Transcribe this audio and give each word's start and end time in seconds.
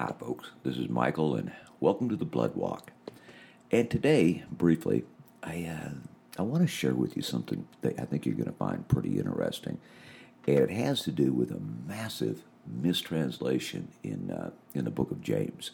Hi, 0.00 0.14
folks. 0.18 0.52
This 0.64 0.78
is 0.78 0.88
Michael, 0.88 1.34
and 1.34 1.52
welcome 1.78 2.08
to 2.08 2.16
the 2.16 2.24
Blood 2.24 2.56
Walk. 2.56 2.90
And 3.70 3.90
today, 3.90 4.44
briefly, 4.50 5.04
I 5.42 5.66
uh, 5.66 5.90
I 6.38 6.42
want 6.42 6.62
to 6.62 6.66
share 6.66 6.94
with 6.94 7.16
you 7.16 7.22
something 7.22 7.68
that 7.82 8.00
I 8.00 8.06
think 8.06 8.24
you're 8.24 8.34
going 8.34 8.46
to 8.46 8.52
find 8.52 8.88
pretty 8.88 9.18
interesting, 9.18 9.76
and 10.48 10.58
it 10.58 10.70
has 10.70 11.02
to 11.02 11.12
do 11.12 11.34
with 11.34 11.50
a 11.50 11.60
massive 11.86 12.44
mistranslation 12.66 13.88
in 14.02 14.30
uh, 14.30 14.52
in 14.72 14.86
the 14.86 14.90
book 14.90 15.10
of 15.10 15.20
James, 15.20 15.72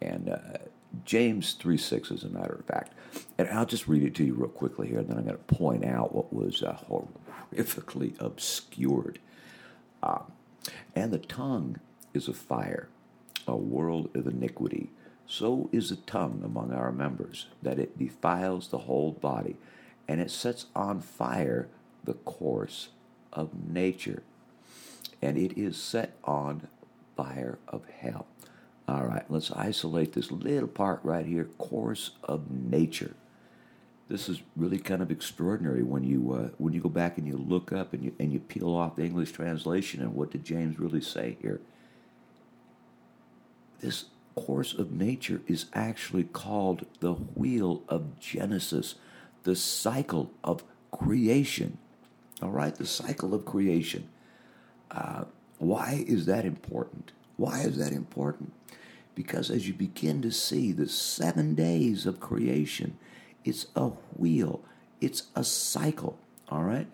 and 0.00 0.30
uh, 0.30 0.56
James 1.04 1.52
three 1.52 1.76
six, 1.76 2.10
as 2.10 2.24
a 2.24 2.30
matter 2.30 2.54
of 2.54 2.64
fact. 2.64 2.94
And 3.36 3.46
I'll 3.50 3.66
just 3.66 3.86
read 3.86 4.04
it 4.04 4.14
to 4.14 4.24
you 4.24 4.32
real 4.32 4.48
quickly 4.48 4.88
here, 4.88 5.00
and 5.00 5.08
then 5.10 5.18
I'm 5.18 5.24
going 5.24 5.36
to 5.36 5.54
point 5.54 5.84
out 5.84 6.14
what 6.14 6.32
was 6.32 6.62
uh, 6.62 6.78
horrifically 6.88 8.18
obscured. 8.22 9.18
Um, 10.02 10.32
and 10.96 11.12
the 11.12 11.18
tongue 11.18 11.78
is 12.14 12.26
a 12.26 12.32
fire 12.32 12.88
a 13.46 13.56
world 13.56 14.10
of 14.14 14.26
iniquity, 14.26 14.90
so 15.26 15.68
is 15.72 15.90
the 15.90 15.96
tongue 15.96 16.42
among 16.44 16.72
our 16.72 16.92
members, 16.92 17.46
that 17.62 17.78
it 17.78 17.98
defiles 17.98 18.68
the 18.68 18.78
whole 18.78 19.12
body, 19.12 19.56
and 20.08 20.20
it 20.20 20.30
sets 20.30 20.66
on 20.74 21.00
fire 21.00 21.68
the 22.04 22.14
course 22.14 22.88
of 23.32 23.50
nature, 23.68 24.22
and 25.22 25.38
it 25.38 25.56
is 25.56 25.76
set 25.76 26.16
on 26.24 26.68
fire 27.16 27.58
of 27.68 27.84
hell. 28.00 28.26
All 28.88 29.04
right, 29.04 29.24
let's 29.28 29.52
isolate 29.52 30.14
this 30.14 30.32
little 30.32 30.66
part 30.66 31.00
right 31.04 31.24
here 31.24 31.44
course 31.44 32.10
of 32.24 32.50
nature. 32.50 33.14
This 34.08 34.28
is 34.28 34.42
really 34.56 34.78
kind 34.78 35.00
of 35.00 35.12
extraordinary 35.12 35.84
when 35.84 36.02
you 36.02 36.32
uh, 36.32 36.48
when 36.58 36.72
you 36.72 36.80
go 36.80 36.88
back 36.88 37.16
and 37.16 37.24
you 37.24 37.36
look 37.36 37.72
up 37.72 37.92
and 37.92 38.02
you 38.02 38.12
and 38.18 38.32
you 38.32 38.40
peel 38.40 38.70
off 38.74 38.96
the 38.96 39.04
English 39.04 39.30
translation 39.30 40.02
and 40.02 40.14
what 40.14 40.32
did 40.32 40.44
James 40.44 40.80
really 40.80 41.00
say 41.00 41.36
here? 41.40 41.60
This 43.80 44.06
course 44.34 44.74
of 44.74 44.92
nature 44.92 45.40
is 45.46 45.66
actually 45.74 46.24
called 46.24 46.86
the 47.00 47.12
wheel 47.12 47.82
of 47.88 48.18
Genesis, 48.18 48.94
the 49.42 49.56
cycle 49.56 50.30
of 50.44 50.64
creation. 50.90 51.78
All 52.42 52.50
right, 52.50 52.74
the 52.74 52.86
cycle 52.86 53.34
of 53.34 53.44
creation. 53.44 54.08
Uh, 54.90 55.24
why 55.58 56.04
is 56.06 56.26
that 56.26 56.44
important? 56.44 57.12
Why 57.36 57.60
is 57.60 57.78
that 57.78 57.92
important? 57.92 58.52
Because 59.14 59.50
as 59.50 59.66
you 59.66 59.74
begin 59.74 60.22
to 60.22 60.30
see 60.30 60.72
the 60.72 60.88
seven 60.88 61.54
days 61.54 62.06
of 62.06 62.20
creation, 62.20 62.96
it's 63.44 63.66
a 63.76 63.88
wheel, 64.16 64.62
it's 65.00 65.24
a 65.34 65.44
cycle, 65.44 66.18
all 66.48 66.64
right? 66.64 66.86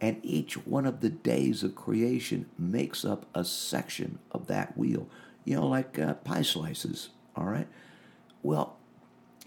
And 0.00 0.20
each 0.22 0.66
one 0.66 0.86
of 0.86 1.00
the 1.00 1.10
days 1.10 1.62
of 1.62 1.74
creation 1.74 2.46
makes 2.58 3.04
up 3.04 3.26
a 3.34 3.44
section 3.44 4.18
of 4.30 4.46
that 4.48 4.76
wheel 4.76 5.08
you 5.44 5.56
know, 5.56 5.66
like 5.66 5.98
uh, 5.98 6.14
pie 6.14 6.42
slices, 6.42 7.10
all 7.36 7.44
right? 7.44 7.68
Well, 8.42 8.76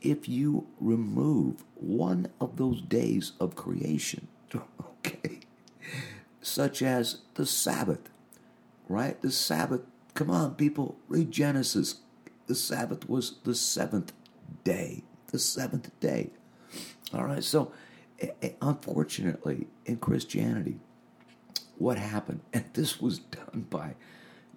if 0.02 0.30
you 0.30 0.68
remove 0.80 1.64
one 1.76 2.30
of 2.40 2.58
those 2.58 2.82
days 2.82 3.34
of 3.40 3.56
creation, 3.56 4.28
okay, 4.82 5.40
such 6.42 6.82
as 6.82 7.20
the 7.36 7.46
Sabbath, 7.46 8.10
right? 8.88 9.20
The 9.22 9.32
Sabbath, 9.32 9.82
come 10.14 10.30
on, 10.30 10.56
people, 10.56 10.98
read 11.08 11.32
Genesis. 11.32 11.96
The 12.46 12.56
Sabbath 12.56 13.10
was 13.10 13.38
the 13.44 13.56
seventh 13.56 14.14
day, 14.64 15.04
the 15.32 15.40
seventh 15.40 15.98
day. 16.00 16.32
All 17.14 17.26
right, 17.26 17.44
so 17.44 17.72
unfortunately, 18.62 19.68
in 19.86 19.98
Christianity, 19.98 20.80
what 21.78 21.98
happened, 21.98 22.42
and 22.54 22.66
this 22.74 23.00
was 23.00 23.20
done 23.20 23.68
by 23.70 23.96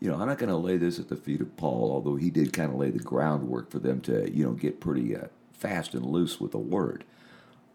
you 0.01 0.11
know, 0.11 0.19
I'm 0.19 0.27
not 0.27 0.39
going 0.39 0.51
to 0.51 0.57
lay 0.57 0.79
this 0.79 0.99
at 0.99 1.09
the 1.09 1.17
feet 1.17 1.41
of 1.41 1.57
Paul, 1.57 1.91
although 1.93 2.17
he 2.17 2.31
did 2.31 2.53
kind 2.53 2.71
of 2.71 2.79
lay 2.79 2.91
the 2.91 2.99
groundwork 2.99 3.71
for 3.71 3.79
them 3.79 4.01
to, 4.03 4.31
you 4.33 4.45
know, 4.45 4.53
get 4.53 4.81
pretty 4.81 5.15
uh, 5.15 5.27
fast 5.53 5.95
and 5.95 6.05
loose 6.05 6.41
with 6.41 6.53
the 6.53 6.59
word. 6.59 7.05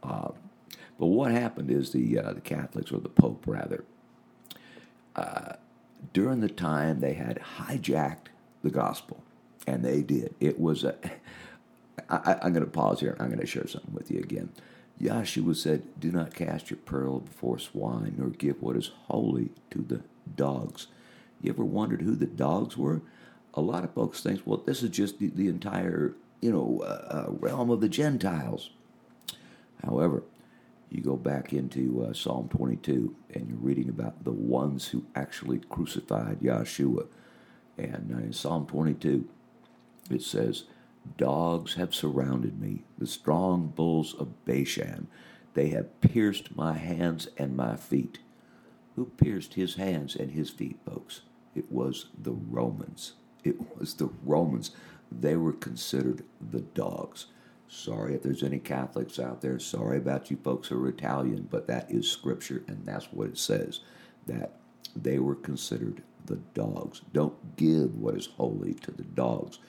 Uh, 0.01 0.29
but 0.99 1.07
what 1.07 1.31
happened 1.31 1.69
is 1.69 1.91
the 1.91 2.17
uh, 2.17 2.33
the 2.33 2.41
Catholics, 2.41 2.91
or 2.91 2.99
the 2.99 3.09
Pope 3.09 3.43
rather, 3.45 3.83
uh, 5.15 5.53
during 6.13 6.39
the 6.39 6.49
time 6.49 6.99
they 6.99 7.13
had 7.13 7.39
hijacked 7.57 8.27
the 8.63 8.69
gospel, 8.69 9.23
and 9.67 9.83
they 9.83 10.01
did. 10.01 10.33
It 10.39 10.59
was 10.59 10.83
a. 10.83 10.95
I, 12.09 12.37
I'm 12.41 12.53
going 12.53 12.65
to 12.65 12.71
pause 12.71 12.99
here. 12.99 13.15
I'm 13.19 13.27
going 13.27 13.39
to 13.39 13.45
share 13.45 13.67
something 13.67 13.93
with 13.93 14.11
you 14.11 14.19
again. 14.19 14.49
Yahshua 15.01 15.55
said, 15.55 15.83
Do 15.99 16.11
not 16.11 16.33
cast 16.33 16.69
your 16.69 16.77
pearl 16.77 17.19
before 17.19 17.59
swine, 17.59 18.15
nor 18.17 18.29
give 18.29 18.61
what 18.61 18.77
is 18.77 18.91
holy 19.07 19.49
to 19.71 19.79
the 19.79 20.01
dogs. 20.35 20.87
You 21.45 21.51
ever 21.51 21.63
wondered 21.63 22.01
who 22.01 22.15
the 22.15 22.25
dogs 22.25 22.75
were? 22.75 23.03
A 23.53 23.61
lot 23.61 23.83
of 23.83 23.93
folks 23.93 24.21
think, 24.21 24.41
well, 24.45 24.63
this 24.65 24.81
is 24.81 24.89
just 24.89 25.19
the, 25.19 25.29
the 25.29 25.47
entire, 25.47 26.15
you 26.41 26.51
know, 26.51 26.83
uh, 26.83 27.27
uh, 27.27 27.31
realm 27.31 27.69
of 27.69 27.81
the 27.81 27.87
Gentiles. 27.87 28.71
However, 29.83 30.23
you 30.89 31.01
go 31.01 31.15
back 31.15 31.53
into 31.53 32.03
uh, 32.03 32.13
Psalm 32.13 32.49
22 32.49 33.15
and 33.33 33.47
you're 33.47 33.57
reading 33.57 33.89
about 33.89 34.23
the 34.23 34.31
ones 34.31 34.87
who 34.87 35.05
actually 35.15 35.59
crucified 35.69 36.39
Yahshua. 36.39 37.05
And 37.77 38.11
uh, 38.11 38.17
in 38.17 38.33
Psalm 38.33 38.65
22, 38.65 39.27
it 40.09 40.23
says, 40.23 40.63
Dogs 41.15 41.75
have 41.75 41.93
surrounded 41.93 42.59
me, 42.59 42.85
the 42.97 43.05
strong 43.05 43.67
bulls 43.67 44.15
of 44.15 44.45
Bashan. 44.45 45.05
They 45.53 45.69
have 45.69 46.01
pierced 46.01 46.55
my 46.55 46.73
hands 46.73 47.27
and 47.37 47.55
my 47.55 47.75
feet. 47.75 48.17
Who 48.95 49.05
pierced 49.05 49.53
his 49.53 49.75
hands 49.75 50.15
and 50.15 50.31
his 50.31 50.49
feet, 50.49 50.79
folks? 50.85 51.21
It 51.55 51.71
was 51.71 52.07
the 52.21 52.33
Romans. 52.33 53.13
It 53.43 53.55
was 53.77 53.93
the 53.95 54.09
Romans. 54.23 54.71
They 55.11 55.35
were 55.35 55.53
considered 55.53 56.23
the 56.51 56.61
dogs. 56.61 57.27
Sorry 57.67 58.13
if 58.13 58.23
there's 58.23 58.43
any 58.43 58.59
Catholics 58.59 59.19
out 59.19 59.41
there. 59.41 59.59
Sorry 59.59 59.97
about 59.97 60.29
you 60.29 60.37
folks 60.37 60.67
who 60.67 60.83
are 60.83 60.89
Italian, 60.89 61.47
but 61.49 61.67
that 61.67 61.89
is 61.89 62.09
scripture, 62.09 62.63
and 62.67 62.85
that's 62.85 63.11
what 63.11 63.27
it 63.27 63.37
says 63.37 63.79
that 64.27 64.53
they 64.95 65.19
were 65.19 65.35
considered 65.35 66.01
the 66.25 66.37
dogs. 66.53 67.01
Don't 67.13 67.55
give 67.57 67.95
what 67.95 68.15
is 68.15 68.27
holy 68.37 68.73
to 68.75 68.91
the 68.91 69.03
dogs. 69.03 69.59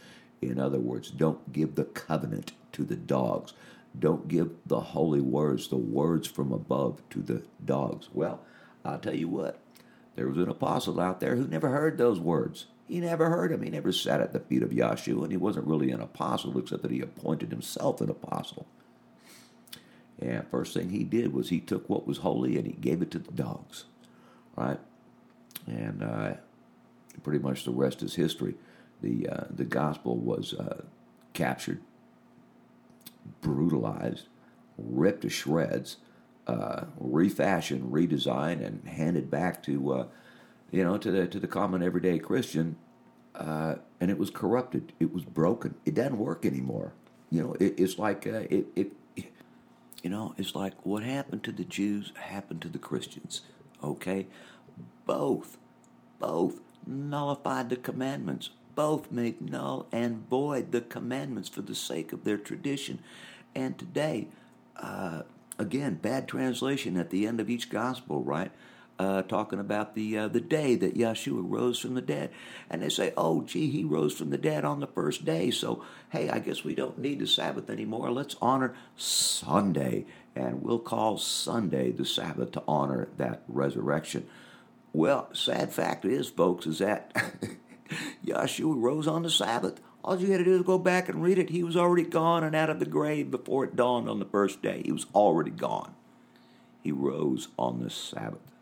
In 0.41 0.59
other 0.59 0.79
words, 0.79 1.11
don't 1.11 1.53
give 1.53 1.75
the 1.75 1.85
covenant 1.85 2.53
to 2.73 2.85
the 2.85 2.97
dogs. 2.97 3.53
Don't 3.99 4.29
give 4.29 4.51
the 4.67 4.81
holy 4.81 5.21
words, 5.21 5.69
the 5.69 5.77
words 5.77 6.27
from 6.29 6.53
above, 6.53 7.03
to 7.11 7.21
the 7.21 7.43
dogs. 7.65 8.09
Well, 8.13 8.41
I'll 8.85 8.99
tell 8.99 9.15
you 9.15 9.29
what, 9.29 9.59
there 10.16 10.27
was 10.27 10.38
an 10.38 10.49
apostle 10.49 10.99
out 10.99 11.21
there 11.21 11.37
who 11.37 11.47
never 11.47 11.69
heard 11.69 11.99
those 11.99 12.19
words. 12.19 12.66
He 12.88 13.00
never 13.00 13.28
heard 13.28 13.50
them. 13.50 13.62
He 13.62 13.71
never 13.71 13.93
sat 13.93 14.21
at 14.21 14.32
the 14.32 14.41
feet 14.41 14.62
of 14.62 14.71
Yahshua, 14.71 15.25
and 15.25 15.31
he 15.31 15.37
wasn't 15.37 15.66
really 15.66 15.91
an 15.91 16.00
apostle 16.00 16.56
except 16.59 16.82
that 16.82 16.91
he 16.91 17.00
appointed 17.00 17.50
himself 17.50 18.00
an 18.00 18.10
apostle. 18.10 18.66
And 20.19 20.47
first 20.49 20.72
thing 20.72 20.91
he 20.91 21.05
did 21.05 21.32
was 21.32 21.50
he 21.50 21.60
took 21.60 21.88
what 21.88 22.06
was 22.06 22.19
holy 22.19 22.56
and 22.56 22.66
he 22.66 22.72
gave 22.72 23.03
it 23.03 23.10
to 23.10 23.19
the 23.19 23.32
dogs, 23.32 23.84
right? 24.56 24.78
And 25.66 26.03
uh, 26.03 26.34
pretty 27.22 27.38
much 27.38 27.65
the 27.65 27.71
rest 27.71 28.03
is 28.03 28.15
history. 28.15 28.55
The 29.03 29.28
uh, 29.28 29.44
the 29.50 29.65
gospel 29.65 30.16
was 30.16 30.55
uh, 30.55 30.84
captured, 31.34 31.82
brutalized, 33.43 34.28
ripped 34.78 35.22
to 35.22 35.28
shreds, 35.28 35.99
uh, 36.47 36.84
refashioned, 36.99 37.91
redesigned, 37.93 38.65
and 38.65 38.87
handed 38.87 39.31
back 39.31 39.62
to 39.65 39.93
uh, 39.93 40.07
you 40.71 40.84
know 40.84 40.97
to 40.99 41.11
the 41.11 41.27
to 41.27 41.41
the 41.41 41.47
common 41.47 41.83
everyday 41.83 42.19
Christian, 42.19 42.77
uh, 43.34 43.77
and 44.01 44.11
it 44.11 44.19
was 44.19 44.31
corrupted. 44.31 44.93
It 45.01 45.12
was 45.12 45.25
broken. 45.25 45.75
It 45.85 45.95
doesn't 45.95 46.19
work 46.19 46.45
anymore. 46.47 46.93
You 47.31 47.43
know, 47.43 47.53
it, 47.55 47.79
it's 47.79 47.99
like 47.99 48.27
uh, 48.27 48.45
it, 48.51 48.67
it. 48.77 48.93
You 50.03 50.11
know, 50.11 50.35
it's 50.39 50.55
like 50.55 50.87
what 50.87 51.03
happened 51.03 51.43
to 51.45 51.53
the 51.53 51.65
Jews 51.65 52.12
happened 52.15 52.62
to 52.62 52.69
the 52.69 52.79
Christians. 52.79 53.41
Okay, 53.83 54.29
both, 55.05 55.59
both 56.19 56.61
nullified 56.87 57.71
the 57.71 57.77
commandments. 57.77 58.51
Both 58.75 59.11
made 59.11 59.41
null 59.41 59.87
and 59.91 60.29
void 60.29 60.70
the 60.70 60.82
commandments 60.82 61.49
for 61.49 61.62
the 61.62 61.75
sake 61.75 62.12
of 62.12 62.25
their 62.25 62.37
tradition. 62.37 63.00
And 63.55 63.79
today, 63.79 64.29
uh, 64.76 65.23
again, 65.58 65.94
bad 65.94 66.29
translation 66.29 66.97
at 66.97 67.11
the 67.11 67.26
end 67.26 67.41
of 67.41 67.50
each 67.50 67.70
gospel, 67.70 68.23
right? 68.23 68.50
Uh, 68.99 69.20
talking 69.23 69.61
about 69.61 69.94
the 69.94 70.17
uh, 70.17 70.29
the 70.29 70.41
day 70.41 70.75
that 70.75 70.97
Yeshua 70.97 71.43
rose 71.43 71.79
from 71.79 71.93
the 71.93 72.00
dead, 72.00 72.31
and 72.70 72.82
they 72.82 72.88
say, 72.88 73.12
"Oh, 73.14 73.43
gee, 73.43 73.69
he 73.69 73.85
rose 73.85 74.17
from 74.17 74.31
the 74.31 74.38
dead 74.38 74.64
on 74.64 74.81
the 74.81 74.87
first 74.87 75.26
day." 75.26 75.50
So, 75.50 75.85
hey, 76.08 76.31
I 76.31 76.38
guess 76.38 76.64
we 76.64 76.75
don't 76.75 76.99
need 76.99 77.19
the 77.19 77.26
Sabbath 77.26 77.69
anymore. 77.69 78.11
Let's 78.11 78.37
honor 78.41 78.75
Sunday, 78.97 80.06
and 80.35 80.62
we'll 80.62 80.79
call 80.79 81.19
Sunday 81.19 81.93
the 81.93 82.06
Sabbath 82.06 82.53
to 82.53 82.62
honor 82.67 83.08
that 83.19 83.43
resurrection. 83.49 84.26
Well, 84.94 85.29
sad 85.35 85.75
fact 85.75 86.06
is, 86.06 86.31
folks, 86.31 86.67
is 86.67 86.79
that 86.79 87.12
Yeshua 88.25 88.81
rose 88.81 89.06
on 89.06 89.25
the 89.25 89.31
Sabbath. 89.31 89.79
All 90.06 90.20
you 90.20 90.31
had 90.31 90.38
to 90.38 90.44
do 90.44 90.55
is 90.55 90.62
go 90.62 90.79
back 90.79 91.08
and 91.08 91.20
read 91.20 91.37
it. 91.37 91.50
He 91.50 91.64
was 91.64 91.76
already 91.76 92.05
gone 92.05 92.44
and 92.44 92.55
out 92.55 92.70
of 92.70 92.79
the 92.79 92.87
grave 92.87 93.29
before 93.29 93.64
it 93.64 93.75
dawned 93.75 94.08
on 94.08 94.20
the 94.20 94.25
first 94.25 94.62
day. 94.62 94.82
He 94.85 94.93
was 94.93 95.06
already 95.12 95.50
gone. 95.50 95.97
He 96.81 96.93
rose 96.93 97.49
on 97.58 97.82
the 97.82 97.91
Sabbath, 97.91 98.53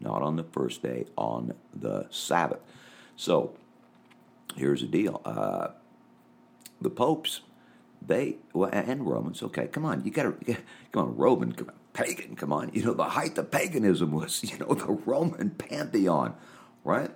not 0.00 0.22
on 0.22 0.36
the 0.36 0.44
first 0.44 0.82
day, 0.82 1.04
on 1.14 1.52
the 1.78 2.06
Sabbath. 2.08 2.60
So, 3.14 3.54
here's 4.56 4.80
the 4.80 4.86
deal: 4.86 5.20
uh, 5.26 5.68
the 6.80 6.88
popes, 6.88 7.42
they 8.00 8.38
well, 8.54 8.70
and 8.72 9.06
Romans. 9.06 9.42
Okay, 9.42 9.66
come 9.66 9.84
on, 9.84 10.02
you 10.02 10.10
got 10.10 10.22
to 10.22 10.56
come 10.92 11.08
on, 11.08 11.16
Roman, 11.18 11.52
come 11.52 11.68
on, 11.68 11.74
pagan, 11.92 12.36
come 12.36 12.54
on. 12.54 12.70
You 12.72 12.86
know, 12.86 12.94
the 12.94 13.04
height 13.04 13.36
of 13.36 13.50
paganism 13.50 14.12
was 14.12 14.42
you 14.50 14.56
know 14.56 14.72
the 14.72 14.86
Roman 14.86 15.50
pantheon, 15.50 16.34
right? 16.84 17.10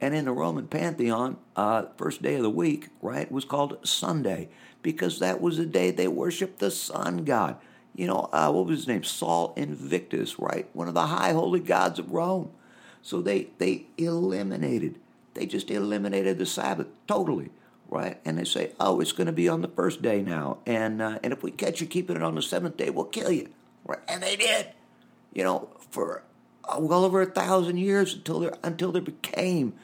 And 0.00 0.14
in 0.14 0.26
the 0.26 0.32
Roman 0.32 0.66
pantheon, 0.66 1.38
uh, 1.56 1.86
first 1.96 2.22
day 2.22 2.34
of 2.34 2.42
the 2.42 2.50
week, 2.50 2.88
right, 3.00 3.30
was 3.30 3.44
called 3.44 3.78
Sunday 3.86 4.48
because 4.82 5.18
that 5.18 5.40
was 5.40 5.56
the 5.56 5.66
day 5.66 5.90
they 5.90 6.08
worshiped 6.08 6.58
the 6.58 6.70
sun 6.70 7.24
god. 7.24 7.56
You 7.94 8.08
know, 8.08 8.28
uh, 8.32 8.50
what 8.50 8.66
was 8.66 8.80
his 8.80 8.88
name? 8.88 9.04
Sol 9.04 9.54
Invictus, 9.56 10.38
right? 10.38 10.68
One 10.72 10.88
of 10.88 10.94
the 10.94 11.06
high 11.06 11.32
holy 11.32 11.60
gods 11.60 11.98
of 11.98 12.10
Rome. 12.10 12.50
So 13.02 13.20
they 13.20 13.48
they 13.58 13.86
eliminated, 13.98 14.98
they 15.34 15.46
just 15.46 15.70
eliminated 15.70 16.38
the 16.38 16.46
Sabbath 16.46 16.88
totally, 17.06 17.50
right? 17.88 18.18
And 18.24 18.38
they 18.38 18.44
say, 18.44 18.72
oh, 18.80 19.00
it's 19.00 19.12
going 19.12 19.26
to 19.26 19.32
be 19.32 19.48
on 19.48 19.62
the 19.62 19.68
first 19.68 20.02
day 20.02 20.22
now, 20.22 20.58
and 20.66 21.00
uh, 21.00 21.18
and 21.22 21.32
if 21.32 21.42
we 21.42 21.50
catch 21.50 21.80
you 21.80 21.86
keeping 21.86 22.16
it 22.16 22.22
on 22.22 22.34
the 22.34 22.42
seventh 22.42 22.76
day, 22.76 22.90
we'll 22.90 23.04
kill 23.04 23.30
you, 23.30 23.50
right? 23.84 24.00
And 24.08 24.22
they 24.22 24.36
did, 24.36 24.68
you 25.32 25.44
know, 25.44 25.68
for 25.90 26.24
well 26.78 27.04
over 27.04 27.22
a 27.22 27.26
thousand 27.26 27.76
years 27.76 28.14
until 28.14 28.40
there 28.40 28.54
until 28.62 28.92
there 28.92 29.02
became 29.02 29.74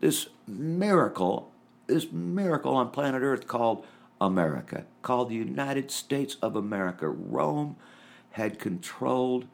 this 0.00 0.28
miracle, 0.46 1.50
this 1.86 2.10
miracle 2.12 2.74
on 2.74 2.90
planet 2.90 3.22
Earth 3.22 3.46
called 3.46 3.84
America, 4.20 4.84
called 5.02 5.30
the 5.30 5.34
United 5.34 5.90
States 5.90 6.36
of 6.42 6.56
America. 6.56 7.08
Rome 7.08 7.76
had 8.32 8.58
controlled 8.58 9.46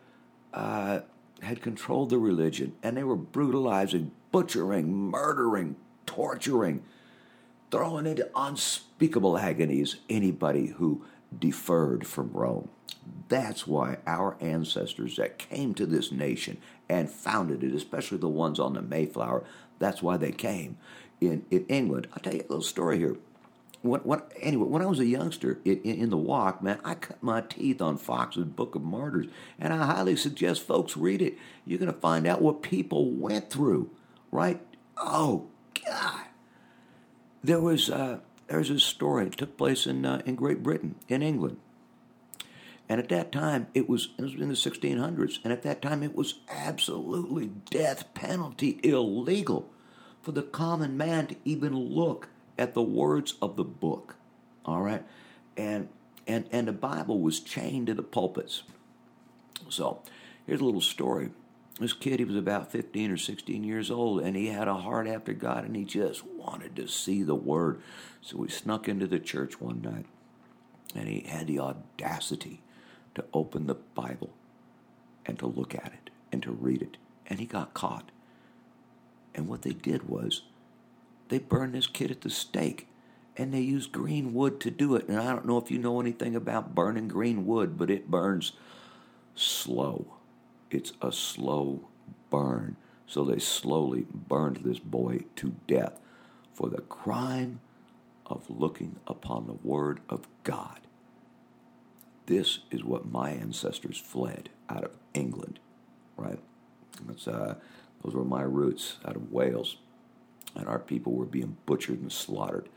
uh, 0.52 1.00
had 1.42 1.60
controlled 1.60 2.10
the 2.10 2.19
religion, 2.19 2.75
and 2.82 2.96
they 2.96 3.04
were 3.04 3.16
brutalizing, 3.16 4.12
butchering, 4.32 4.92
murdering, 4.92 5.76
torturing, 6.06 6.82
throwing 7.70 8.06
into 8.06 8.28
unspeakable 8.36 9.36
agonies 9.36 9.96
anybody 10.08 10.66
who 10.66 11.04
deferred 11.38 12.06
from 12.06 12.31
Rome. 12.32 12.69
That's 13.28 13.66
why 13.66 13.98
our 14.06 14.36
ancestors 14.40 15.16
that 15.16 15.38
came 15.38 15.75
to 15.75 15.86
this 15.86 16.10
nation 16.10 16.58
and 16.88 17.10
founded 17.10 17.62
it, 17.62 17.75
especially 17.75 18.19
the 18.19 18.28
ones 18.28 18.58
on 18.58 18.75
the 18.75 18.82
Mayflower, 18.82 19.44
that's 19.78 20.02
why 20.02 20.16
they 20.16 20.32
came 20.32 20.76
in, 21.20 21.44
in 21.50 21.66
England. 21.66 22.08
I'll 22.12 22.20
tell 22.20 22.34
you 22.34 22.40
a 22.40 22.48
little 22.48 22.62
story 22.62 22.98
here 22.98 23.16
when, 23.84 24.00
when, 24.00 24.22
anyway, 24.40 24.66
when 24.66 24.81
I 24.81 24.86
was 24.86 24.98
a 24.98 25.04
youngster 25.04 25.60
in, 25.62 25.78
in, 25.82 26.08
the 26.08 26.16
walk, 26.16 26.62
man, 26.62 26.81
I 26.82 26.94
cut 26.94 27.22
my 27.22 27.42
teeth 27.42 27.82
on 27.82 27.98
Fox's 27.98 28.44
Book 28.44 28.75
of 28.75 28.82
Martyrs, 28.82 29.26
and 29.60 29.75
I 29.75 29.84
highly 29.84 30.16
suggest 30.16 30.62
folks 30.62 30.96
read 30.96 31.20
it. 31.20 31.36
You're 31.66 31.78
going 31.78 31.92
to 31.92 32.00
find 32.00 32.26
out 32.26 32.40
what 32.40 32.62
people 32.62 33.10
went 33.10 33.50
through, 33.50 33.90
right? 34.32 34.58
Oh 34.96 35.48
God, 35.86 36.22
there 37.42 37.60
was 37.60 37.90
uh, 37.90 38.20
there's 38.55 38.71
a 38.71 38.79
story 38.79 39.25
that 39.25 39.37
took 39.37 39.56
place 39.56 39.87
in 39.87 40.06
uh, 40.06 40.23
in 40.25 40.37
Great 40.37 40.62
Britain, 40.62 40.95
in 41.09 41.23
England, 41.23 41.59
and 42.89 43.01
at 43.01 43.09
that 43.09 43.33
time 43.33 43.67
it 43.75 43.89
was 43.89 44.11
it 44.17 44.23
was 44.23 44.35
in 44.35 44.49
the 44.49 44.55
1600s, 44.55 45.39
and 45.43 45.53
at 45.53 45.62
that 45.62 45.83
time 45.83 46.03
it 46.03 46.15
was 46.15 46.41
absolutely 46.49 47.51
death 47.71 48.15
penalty 48.15 48.79
illegal 48.85 49.69
for 50.23 50.33
the 50.33 50.43
common 50.43 50.97
man 50.97 51.27
to 51.27 51.37
even 51.45 51.77
look 51.77 52.29
at 52.56 52.75
the 52.75 52.83
words 52.83 53.35
of 53.43 53.56
the 53.56 53.65
book. 53.65 54.17
All 54.65 54.83
right? 54.83 55.03
And 55.56 55.89
and 56.27 56.47
and 56.53 56.69
the 56.69 56.73
Bible 56.73 57.21
was 57.21 57.41
chained 57.41 57.89
to 57.89 57.95
the 57.95 58.03
pulpits. 58.03 58.62
So, 59.69 60.03
here's 60.47 60.61
a 60.61 60.65
little 60.65 60.81
story. 60.81 61.31
This 61.81 61.93
kid, 61.93 62.21
he 62.21 62.25
was 62.25 62.37
about 62.37 62.71
15 62.71 63.11
or 63.11 63.17
16 63.17 63.65
years 63.65 63.91
old, 63.91 64.21
and 64.21 64.37
he 64.37 64.47
had 64.47 64.69
a 64.69 64.75
heart 64.75 65.09
after 65.09 65.32
God, 65.32 65.65
and 65.65 65.75
he 65.75 65.85
just 65.85 66.25
wanted 66.25 66.76
to 66.76 66.87
see 66.87 67.23
the 67.23 67.35
Word. 67.35 67.81
So 68.21 68.43
he 68.43 68.50
snuck 68.50 68.88
into 68.88 69.09
the 69.09 69.19
church 69.19 69.61
one 69.61 69.82
night, 69.82 70.06
and 70.94 71.09
he 71.09 71.21
had 71.29 71.49
the 71.49 71.59
audacity 71.59 72.62
to 73.17 73.25
open 73.32 73.67
the 73.67 73.75
Bible 73.75 74.31
and 75.26 75.38
to 75.38 75.47
look 75.47 75.75
at 75.75 75.93
it 75.93 76.11
and 76.31 76.43
to 76.43 76.53
read 76.53 76.82
it. 76.82 76.97
And 77.26 77.41
he 77.41 77.47
got 77.47 77.75
caught. 77.75 78.11
And 79.35 79.49
what 79.49 79.62
they 79.62 79.73
did 79.73 80.09
was 80.09 80.43
they 81.29 81.38
burned 81.38 81.75
this 81.75 81.87
kid 81.87 82.11
at 82.11 82.20
the 82.20 82.31
stake 82.31 82.87
and 83.37 83.53
they 83.53 83.61
used 83.61 83.91
green 83.91 84.32
wood 84.32 84.61
to 84.61 84.70
do 84.70 84.94
it. 84.94 85.09
And 85.09 85.19
I 85.19 85.32
don't 85.32 85.47
know 85.47 85.59
if 85.59 85.70
you 85.70 85.79
know 85.79 86.00
anything 86.00 86.37
about 86.37 86.75
burning 86.75 87.09
green 87.09 87.47
wood, 87.47 87.77
but 87.77 87.91
it 87.91 88.11
burns 88.11 88.53
slow. 89.35 90.06
It's 90.70 90.93
a 91.00 91.12
slow 91.12 91.88
burn. 92.31 92.76
So 93.06 93.25
they 93.25 93.38
slowly 93.38 94.06
burned 94.12 94.58
this 94.64 94.78
boy 94.78 95.25
to 95.37 95.55
death 95.66 96.00
for 96.52 96.69
the 96.69 96.81
crime 96.81 97.61
of 98.26 98.49
looking 98.49 98.96
upon 99.06 99.46
the 99.46 99.58
Word 99.69 100.00
of 100.08 100.26
God. 100.43 100.81
This 102.26 102.61
is 102.70 102.82
what 102.82 103.11
my 103.11 103.31
ancestors 103.31 103.99
fled 103.99 104.49
out 104.70 104.84
of 104.84 104.96
England, 105.12 105.58
right? 106.16 106.38
Uh, 107.26 107.55
those 108.02 108.14
were 108.14 108.25
my 108.25 108.43
roots 108.43 108.96
out 109.05 109.17
of 109.17 109.31
Wales 109.31 109.76
and 110.55 110.69
our 110.69 110.78
people 110.78 111.12
were 111.12 111.25
being 111.25 111.56
butchered 111.67 112.00
and 112.00 112.12
slaughtered. 112.12 112.69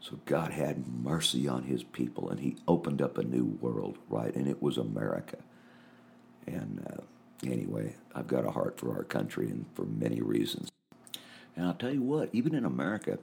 So 0.00 0.18
God 0.24 0.52
had 0.52 0.88
mercy 0.88 1.46
on 1.46 1.64
his 1.64 1.84
people, 1.84 2.28
and 2.28 2.40
he 2.40 2.56
opened 2.66 3.00
up 3.00 3.18
a 3.18 3.22
new 3.22 3.44
world, 3.44 3.98
right? 4.08 4.34
And 4.34 4.48
it 4.48 4.60
was 4.60 4.76
America. 4.76 5.38
And 6.46 6.84
uh, 6.90 7.02
anyway, 7.46 7.96
I've 8.14 8.26
got 8.26 8.44
a 8.44 8.50
heart 8.50 8.78
for 8.78 8.96
our 8.96 9.04
country 9.04 9.46
and 9.46 9.66
for 9.74 9.84
many 9.84 10.20
reasons. 10.20 10.70
And 11.56 11.66
I'll 11.66 11.74
tell 11.74 11.92
you 11.92 12.02
what, 12.02 12.30
even 12.32 12.54
in 12.54 12.64
America, 12.64 13.18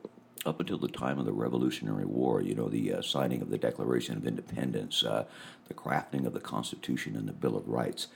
up 0.45 0.59
until 0.59 0.77
the 0.77 0.87
time 0.87 1.19
of 1.19 1.25
the 1.25 1.33
Revolutionary 1.33 2.05
War, 2.05 2.41
you 2.41 2.55
know, 2.55 2.69
the 2.69 2.93
uh, 2.93 3.01
signing 3.01 3.41
of 3.41 3.49
the 3.49 3.57
Declaration 3.57 4.15
of 4.15 4.25
Independence, 4.25 5.03
uh, 5.03 5.25
the 5.67 5.73
crafting 5.73 6.25
of 6.25 6.33
the 6.33 6.39
Constitution 6.39 7.15
and 7.15 7.27
the 7.27 7.33
Bill 7.33 7.57
of 7.57 7.67
Rights, 7.67 8.07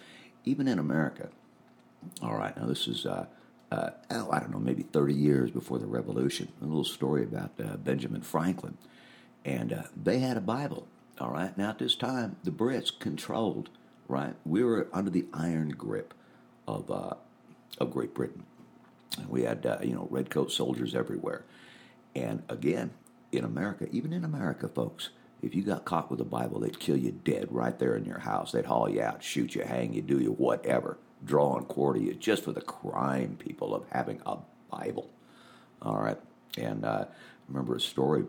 even 0.46 0.68
in 0.68 0.80
America, 0.80 1.30
all 2.22 2.36
right, 2.36 2.56
now 2.56 2.66
this 2.66 2.88
is 2.88 3.06
uh, 3.06 3.26
uh, 3.74 3.90
oh, 4.12 4.30
I 4.32 4.40
don't 4.40 4.52
know, 4.52 4.60
maybe 4.60 4.84
30 4.84 5.16
years 5.16 5.50
before 5.50 5.80
the 5.80 5.88
Revolution. 5.88 6.48
A 6.62 6.66
little 6.66 6.84
story 6.84 7.24
about 7.24 7.52
uh, 7.60 7.78
Benjamin 7.78 8.22
Franklin. 8.22 8.78
And 9.46 9.74
uh, 9.74 9.84
they 10.02 10.20
had 10.20 10.38
a 10.38 10.42
Bible, 10.42 10.88
all 11.20 11.32
right? 11.32 11.58
Now, 11.58 11.72
at 11.72 11.80
this 11.80 11.96
time, 11.96 12.36
the 12.44 12.52
Brits 12.52 12.92
controlled, 12.98 13.70
right? 14.08 14.36
We 14.46 14.64
were 14.64 14.88
under 14.94 15.10
the 15.10 15.26
iron 15.34 15.70
grip 15.70 16.14
of, 16.68 16.90
uh, 16.92 17.16
of 17.78 17.92
Great 17.92 18.14
Britain. 18.14 18.44
And 19.18 19.30
we 19.30 19.44
had, 19.44 19.66
uh, 19.66 19.80
you 19.84 19.94
know, 19.94 20.08
redcoat 20.10 20.52
soldiers 20.52 20.96
everywhere. 20.96 21.44
And 22.16 22.44
again, 22.50 22.92
in 23.32 23.44
America, 23.44 23.88
even 23.92 24.14
in 24.14 24.24
America, 24.24 24.68
folks, 24.68 25.10
if 25.42 25.56
you 25.56 25.64
got 25.64 25.86
caught 25.86 26.10
with 26.10 26.22
a 26.22 26.26
Bible, 26.26 26.60
they'd 26.60 26.80
kill 26.80 26.96
you 26.96 27.12
dead 27.12 27.48
right 27.52 27.78
there 27.78 27.96
in 27.96 28.06
your 28.06 28.20
house. 28.20 28.52
They'd 28.52 28.66
haul 28.66 28.90
you 28.90 29.02
out, 29.02 29.24
shoot 29.24 29.56
you, 29.56 29.64
hang 29.64 29.94
you, 29.94 30.02
do 30.02 30.20
you, 30.20 30.32
whatever 30.32 30.98
draw 31.26 31.58
and 31.58 31.68
quarter 31.68 32.00
you 32.00 32.14
just 32.14 32.44
for 32.44 32.52
the 32.52 32.62
crime, 32.62 33.38
people, 33.40 33.74
of 33.74 33.86
having 33.92 34.22
a 34.26 34.38
Bible. 34.70 35.10
All 35.82 35.98
right. 35.98 36.18
And 36.58 36.86
uh, 36.86 37.06
remember 37.48 37.76
a 37.76 37.80
story, 37.80 38.26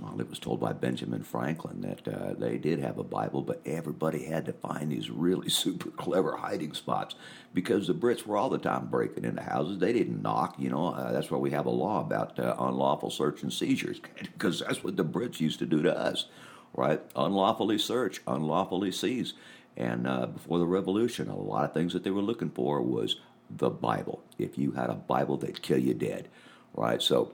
well, 0.00 0.18
it 0.20 0.28
was 0.28 0.38
told 0.38 0.58
by 0.58 0.72
Benjamin 0.72 1.22
Franklin 1.22 1.82
that 1.82 2.08
uh, 2.08 2.34
they 2.34 2.56
did 2.56 2.78
have 2.78 2.98
a 2.98 3.04
Bible, 3.04 3.42
but 3.42 3.60
everybody 3.66 4.24
had 4.24 4.46
to 4.46 4.52
find 4.52 4.90
these 4.90 5.10
really 5.10 5.48
super 5.50 5.90
clever 5.90 6.36
hiding 6.36 6.72
spots 6.72 7.14
because 7.52 7.86
the 7.86 7.94
Brits 7.94 8.26
were 8.26 8.36
all 8.36 8.48
the 8.48 8.58
time 8.58 8.86
breaking 8.86 9.24
into 9.24 9.42
houses. 9.42 9.78
They 9.78 9.92
didn't 9.92 10.22
knock, 10.22 10.54
you 10.58 10.70
know. 10.70 10.88
Uh, 10.88 11.12
that's 11.12 11.30
why 11.30 11.38
we 11.38 11.50
have 11.50 11.66
a 11.66 11.70
law 11.70 12.00
about 12.00 12.38
uh, 12.38 12.56
unlawful 12.58 13.10
search 13.10 13.42
and 13.42 13.52
seizures 13.52 14.00
because 14.20 14.60
that's 14.60 14.82
what 14.82 14.96
the 14.96 15.04
Brits 15.04 15.40
used 15.40 15.58
to 15.58 15.66
do 15.66 15.82
to 15.82 15.96
us, 15.96 16.26
right? 16.74 17.00
Unlawfully 17.14 17.78
search, 17.78 18.20
unlawfully 18.26 18.92
seize. 18.92 19.34
And 19.76 20.06
uh, 20.06 20.26
before 20.26 20.58
the 20.58 20.66
revolution, 20.66 21.28
a 21.28 21.36
lot 21.36 21.64
of 21.64 21.74
things 21.74 21.92
that 21.92 22.04
they 22.04 22.10
were 22.10 22.22
looking 22.22 22.50
for 22.50 22.82
was 22.82 23.16
the 23.50 23.70
Bible. 23.70 24.22
If 24.38 24.58
you 24.58 24.72
had 24.72 24.90
a 24.90 24.94
Bible, 24.94 25.36
they'd 25.36 25.62
kill 25.62 25.78
you 25.78 25.94
dead, 25.94 26.28
right? 26.74 27.00
So 27.00 27.32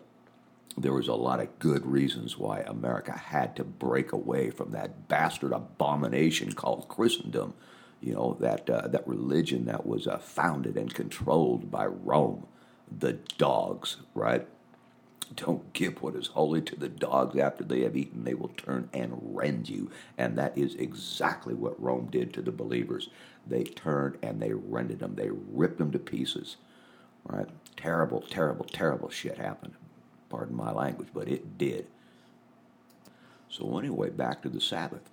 there 0.76 0.92
was 0.92 1.08
a 1.08 1.14
lot 1.14 1.40
of 1.40 1.58
good 1.58 1.84
reasons 1.86 2.38
why 2.38 2.60
America 2.60 3.12
had 3.12 3.56
to 3.56 3.64
break 3.64 4.12
away 4.12 4.50
from 4.50 4.72
that 4.72 5.08
bastard 5.08 5.52
abomination 5.52 6.52
called 6.52 6.88
Christendom. 6.88 7.54
You 8.00 8.14
know 8.14 8.36
that 8.40 8.70
uh, 8.70 8.86
that 8.88 9.08
religion 9.08 9.64
that 9.64 9.84
was 9.86 10.06
uh, 10.06 10.18
founded 10.18 10.76
and 10.76 10.92
controlled 10.94 11.70
by 11.70 11.86
Rome, 11.86 12.46
the 12.96 13.14
dogs, 13.38 13.96
right? 14.14 14.46
Don't 15.34 15.72
give 15.72 16.00
what 16.00 16.14
is 16.16 16.28
holy 16.28 16.62
to 16.62 16.76
the 16.76 16.88
dogs 16.88 17.36
after 17.36 17.62
they 17.62 17.82
have 17.82 17.96
eaten. 17.96 18.24
They 18.24 18.34
will 18.34 18.48
turn 18.48 18.88
and 18.94 19.12
rend 19.22 19.68
you. 19.68 19.90
And 20.16 20.38
that 20.38 20.56
is 20.56 20.74
exactly 20.76 21.54
what 21.54 21.80
Rome 21.82 22.08
did 22.10 22.32
to 22.34 22.42
the 22.42 22.52
believers. 22.52 23.10
They 23.46 23.64
turned 23.64 24.16
and 24.22 24.40
they 24.40 24.52
rended 24.52 25.00
them, 25.00 25.16
they 25.16 25.30
ripped 25.30 25.78
them 25.78 25.92
to 25.92 25.98
pieces. 25.98 26.56
Right? 27.24 27.48
Terrible, 27.76 28.22
terrible, 28.22 28.64
terrible 28.64 29.10
shit 29.10 29.36
happened. 29.36 29.74
Pardon 30.28 30.56
my 30.56 30.72
language, 30.72 31.08
but 31.14 31.28
it 31.28 31.58
did. 31.58 31.86
So 33.48 33.78
anyway, 33.78 34.10
back 34.10 34.42
to 34.42 34.48
the 34.48 34.60
Sabbath. 34.60 35.10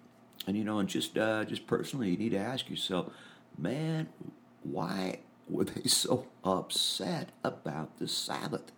And 0.48 0.58
you 0.58 0.64
know, 0.64 0.80
and 0.80 0.90
just 0.90 1.18
uh, 1.18 1.46
just 1.46 1.68
personally, 1.68 2.12
you 2.12 2.18
need 2.18 2.32
to 2.32 2.38
ask 2.38 2.70
yourself, 2.70 3.12
man, 3.58 4.10
why 4.64 5.20
were 5.50 5.66
they 5.66 5.84
so 5.88 6.28
upset 6.44 7.30
about 7.44 7.98
the 7.98 8.08
Sabbath? 8.08 8.72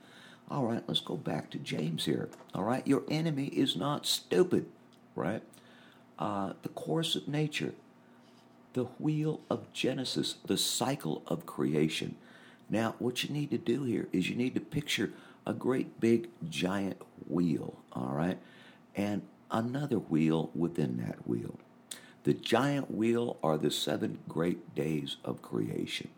All 0.50 0.64
right, 0.64 0.84
let's 0.88 1.02
go 1.02 1.18
back 1.18 1.50
to 1.52 1.58
James 1.58 2.06
here. 2.06 2.30
All 2.54 2.64
right, 2.64 2.88
your 2.88 3.04
enemy 3.10 3.48
is 3.48 3.76
not 3.76 4.06
stupid, 4.06 4.68
right? 5.14 5.44
Uh, 6.18 6.54
the 6.62 6.70
course 6.70 7.16
of 7.16 7.28
nature, 7.28 7.74
the 8.74 8.86
wheel 8.98 9.42
of 9.50 9.72
Genesis, 9.74 10.36
the 10.46 10.58
cycle 10.58 11.22
of 11.28 11.46
creation. 11.46 12.16
Now, 12.70 12.96
what 13.00 13.24
you 13.24 13.30
need 13.30 13.52
to 13.52 13.58
do 13.58 13.84
here 13.84 14.08
is 14.14 14.30
you 14.30 14.36
need 14.36 14.54
to 14.56 14.62
picture 14.62 15.12
a 15.48 15.54
great 15.54 16.00
big 16.02 16.30
giant 16.50 17.02
wheel, 17.28 17.80
all 17.94 18.12
right, 18.14 18.38
and 18.96 19.22
another 19.50 19.98
wheel 19.98 20.52
within 20.54 20.98
that 20.98 21.28
wheel. 21.28 21.58
The 22.24 22.34
giant 22.34 22.92
wheel 22.94 23.38
are 23.42 23.58
the 23.58 23.72
seven 23.72 24.20
great 24.28 24.76
days 24.76 25.16
of 25.24 25.42
creation. 25.42 26.10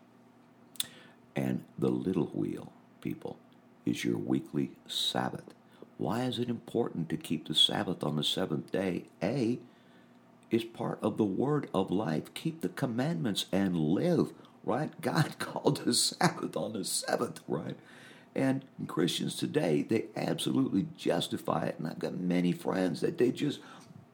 And 1.36 1.62
the 1.78 1.90
little 1.90 2.26
wheel, 2.34 2.72
people, 3.00 3.38
is 3.86 4.04
your 4.04 4.18
weekly 4.18 4.72
Sabbath. 4.88 5.54
Why 5.96 6.24
is 6.24 6.40
it 6.40 6.48
important 6.48 7.08
to 7.10 7.16
keep 7.16 7.46
the 7.46 7.54
Sabbath 7.54 8.02
on 8.02 8.16
the 8.16 8.24
seventh 8.24 8.72
day? 8.72 9.04
A 9.22 9.60
is 10.50 10.64
part 10.64 10.98
of 11.02 11.16
the 11.16 11.24
word 11.24 11.68
of 11.72 11.92
life. 11.92 12.34
Keep 12.34 12.62
the 12.62 12.68
commandments 12.68 13.46
and 13.52 13.76
live, 13.76 14.32
right? 14.64 14.90
God 15.00 15.38
called 15.38 15.84
the 15.84 15.94
Sabbath 15.94 16.56
on 16.56 16.72
the 16.72 16.84
seventh, 16.84 17.40
right? 17.46 17.76
And 18.34 18.64
Christians 18.86 19.34
today, 19.34 19.82
they 19.82 20.06
absolutely 20.16 20.86
justify 20.96 21.64
it. 21.66 21.78
And 21.78 21.88
I've 21.88 21.98
got 21.98 22.18
many 22.18 22.52
friends 22.52 23.00
that 23.00 23.18
they 23.18 23.32
just 23.32 23.60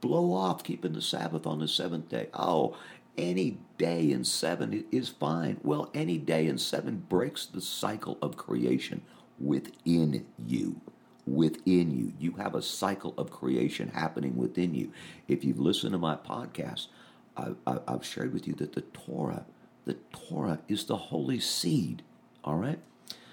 blow 0.01 0.33
off 0.33 0.65
keeping 0.65 0.95
the 0.95 1.03
Sabbath 1.03 1.47
on 1.47 1.59
the 1.59 1.69
seventh 1.69 2.09
day. 2.09 2.29
Oh, 2.33 2.77
any 3.19 3.59
day 3.79 4.11
in 4.11 4.25
seven 4.25 4.85
is 4.91 5.09
fine. 5.09 5.59
Well, 5.63 5.91
any 5.95 6.19
day 6.19 6.47
in 6.47 6.59
seven 6.59 7.05
breaks 7.09 7.47
the 7.47 7.61
cycle 7.61 8.19
of 8.23 8.37
creation 8.37 9.03
within 9.39 10.27
you. 10.45 10.81
Within 11.27 11.91
you. 11.97 12.13
You 12.19 12.33
have 12.33 12.55
a 12.55 12.63
cycle 12.63 13.15
of 13.19 13.31
creation 13.31 13.89
happening 13.89 14.37
within 14.37 14.75
you. 14.75 14.93
If 15.29 15.45
you've 15.45 15.59
listened 15.59 15.93
to 15.93 15.99
my 15.99 16.17
podcast, 16.17 16.89
I, 17.37 17.53
have 17.89 18.05
shared 18.05 18.33
with 18.33 18.47
you 18.47 18.55
that 18.55 18.73
the 18.73 18.81
Torah, 18.81 19.45
the 19.85 19.95
Torah 20.13 20.61
is 20.69 20.85
the 20.85 20.97
holy 20.97 21.41
seed. 21.41 22.03
All 22.45 22.57
right? 22.57 22.79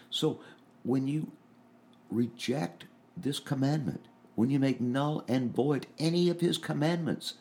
So 0.09 0.39
when 0.83 1.07
you 1.07 1.31
reject 2.09 2.85
this 3.15 3.39
commandment, 3.39 4.05
when 4.35 4.49
you 4.49 4.59
make 4.59 4.81
null 4.81 5.23
and 5.27 5.55
void 5.55 5.87
any 5.97 6.29
of 6.29 6.41
his 6.41 6.57
commandments, 6.57 7.35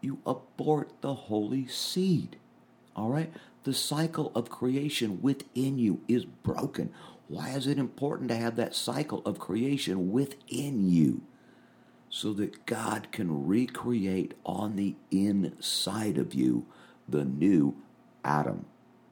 you 0.00 0.18
abort 0.26 0.92
the 1.00 1.14
holy 1.14 1.66
seed. 1.66 2.36
All 2.94 3.10
right? 3.10 3.32
The 3.64 3.74
cycle 3.74 4.32
of 4.34 4.50
creation 4.50 5.20
within 5.22 5.78
you 5.78 6.00
is 6.08 6.24
broken. 6.24 6.92
Why 7.28 7.50
is 7.50 7.66
it 7.66 7.78
important 7.78 8.30
to 8.30 8.36
have 8.36 8.56
that 8.56 8.74
cycle 8.74 9.22
of 9.26 9.38
creation 9.38 10.12
within 10.12 10.88
you? 10.88 11.22
So 12.08 12.32
that 12.34 12.66
God 12.66 13.08
can 13.10 13.46
recreate 13.46 14.34
on 14.44 14.76
the 14.76 14.94
inside 15.10 16.18
of 16.18 16.34
you 16.34 16.66
the 17.08 17.24
new 17.24 17.76
Adam. 18.24 18.66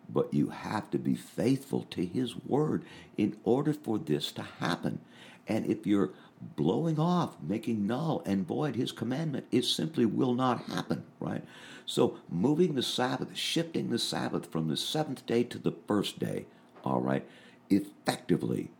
But 0.08 0.32
you 0.32 0.48
have 0.48 0.90
to 0.90 0.98
be 0.98 1.14
faithful 1.14 1.82
to 1.90 2.04
His 2.04 2.36
Word 2.36 2.84
in 3.16 3.36
order 3.44 3.72
for 3.72 3.98
this 3.98 4.32
to 4.32 4.42
happen. 4.42 5.00
And 5.46 5.66
if 5.66 5.86
you're 5.86 6.10
blowing 6.40 6.98
off, 6.98 7.36
making 7.42 7.86
null 7.86 8.22
and 8.26 8.46
void 8.46 8.76
His 8.76 8.92
commandment, 8.92 9.46
it 9.50 9.64
simply 9.64 10.06
will 10.06 10.34
not 10.34 10.64
happen, 10.64 11.04
right? 11.20 11.44
So 11.86 12.18
moving 12.30 12.74
the 12.74 12.82
Sabbath, 12.82 13.36
shifting 13.36 13.90
the 13.90 13.98
Sabbath 13.98 14.50
from 14.50 14.68
the 14.68 14.76
seventh 14.76 15.26
day 15.26 15.44
to 15.44 15.58
the 15.58 15.74
first 15.86 16.18
day, 16.18 16.46
all 16.82 17.00
right, 17.00 17.26
effectively 17.70 18.70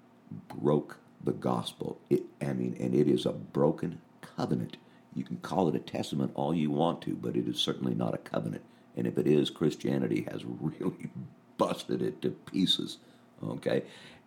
broke 0.49 0.99
the 1.23 1.33
gospel. 1.33 1.99
It, 2.11 2.25
I 2.41 2.53
mean, 2.53 2.77
and 2.79 2.95
it 2.95 3.09
is 3.09 3.27
a 3.27 3.33
broken 3.33 4.01
covenant. 4.21 4.77
You 5.15 5.25
can 5.25 5.37
call 5.39 5.69
it 5.69 5.77
a 5.77 5.79
testament 5.79 6.33
all 6.35 6.55
you 6.55 6.71
want 6.71 7.03
to, 7.03 7.15
but 7.15 7.37
it 7.37 7.47
is 7.47 7.59
certainly 7.59 7.95
not 7.95 8.15
a 8.15 8.19
covenant. 8.19 8.63
And 8.97 9.07
if 9.07 9.19
it 9.19 9.27
is, 9.27 9.51
Christianity 9.51 10.27
has 10.31 10.45
really 10.45 11.11
busted 11.59 12.03
it 12.03 12.23
to 12.23 12.31
pieces. 12.31 12.99
Okay, 13.43 13.83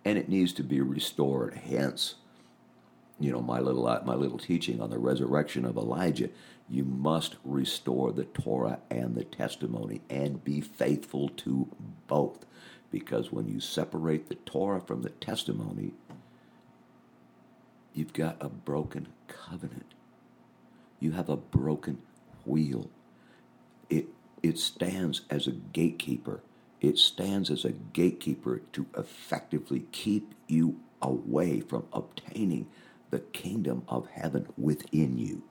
and 0.05 0.17
it 0.17 0.29
needs 0.29 0.53
to 0.53 0.63
be 0.63 0.81
restored. 0.81 1.55
Hence, 1.55 2.15
you 3.19 3.31
know 3.31 3.41
my 3.41 3.59
little 3.59 3.87
uh, 3.87 4.01
my 4.05 4.15
little 4.15 4.37
teaching 4.37 4.81
on 4.81 4.89
the 4.89 4.99
resurrection 4.99 5.65
of 5.65 5.77
Elijah. 5.77 6.29
You 6.69 6.83
must 6.83 7.37
restore 7.45 8.11
the 8.11 8.25
Torah 8.25 8.79
and 8.91 9.15
the 9.15 9.23
testimony, 9.23 10.01
and 10.09 10.43
be 10.43 10.61
faithful 10.61 11.29
to 11.29 11.67
both. 12.07 12.45
Because 12.91 13.31
when 13.31 13.47
you 13.47 13.59
separate 13.59 14.29
the 14.29 14.35
Torah 14.35 14.81
from 14.81 15.01
the 15.01 15.09
testimony, 15.09 15.93
you've 17.93 18.13
got 18.13 18.37
a 18.39 18.49
broken 18.49 19.07
covenant. 19.27 19.93
You 20.99 21.11
have 21.11 21.29
a 21.29 21.37
broken 21.37 22.01
wheel. 22.45 22.89
It, 23.89 24.07
it 24.43 24.57
stands 24.57 25.21
as 25.29 25.47
a 25.47 25.51
gatekeeper. 25.51 26.41
It 26.81 26.97
stands 26.97 27.49
as 27.49 27.65
a 27.65 27.71
gatekeeper 27.71 28.61
to 28.73 28.85
effectively 28.97 29.85
keep 29.91 30.33
you 30.47 30.79
away 31.01 31.59
from 31.59 31.87
obtaining 31.91 32.67
the 33.09 33.19
kingdom 33.19 33.83
of 33.87 34.07
heaven 34.09 34.47
within 34.57 35.17
you. 35.17 35.43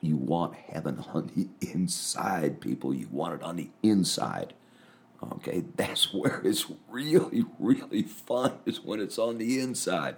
You 0.00 0.16
want 0.16 0.54
heaven 0.54 1.04
on 1.12 1.30
the 1.34 1.48
inside, 1.72 2.60
people. 2.60 2.94
You 2.94 3.08
want 3.10 3.34
it 3.34 3.42
on 3.42 3.56
the 3.56 3.70
inside. 3.82 4.54
Okay, 5.32 5.64
that's 5.76 6.12
where 6.12 6.42
it's 6.44 6.66
really, 6.90 7.44
really 7.58 8.02
fun 8.02 8.52
is 8.66 8.80
when 8.80 9.00
it's 9.00 9.18
on 9.18 9.38
the 9.38 9.60
inside, 9.60 10.16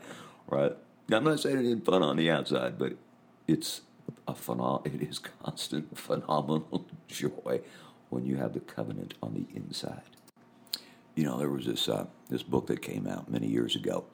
right? 0.49 0.73
I'm 1.11 1.25
not 1.25 1.41
saying 1.41 1.59
it 1.59 1.65
isn't 1.65 1.85
fun 1.85 2.03
on 2.03 2.17
the 2.17 2.31
outside, 2.31 2.79
but 2.79 2.95
it's 3.47 3.83
a 4.27 4.35
phenom- 4.35 4.87
it 4.87 5.01
is 5.01 5.19
constant, 5.19 5.97
phenomenal 5.97 6.87
joy 7.09 7.61
when 8.11 8.25
you 8.25 8.37
have 8.37 8.55
the 8.55 8.61
covenant 8.61 9.15
on 9.23 9.35
the 9.35 9.47
inside. 9.55 10.03
You 11.15 11.25
know, 11.25 11.39
there 11.39 11.51
was 11.51 11.67
this 11.67 11.89
uh, 11.89 12.07
this 12.29 12.43
book 12.43 12.69
that 12.69 12.83
came 12.83 13.07
out 13.07 13.31
many 13.31 13.49
years 13.49 13.75
ago, 13.75 14.05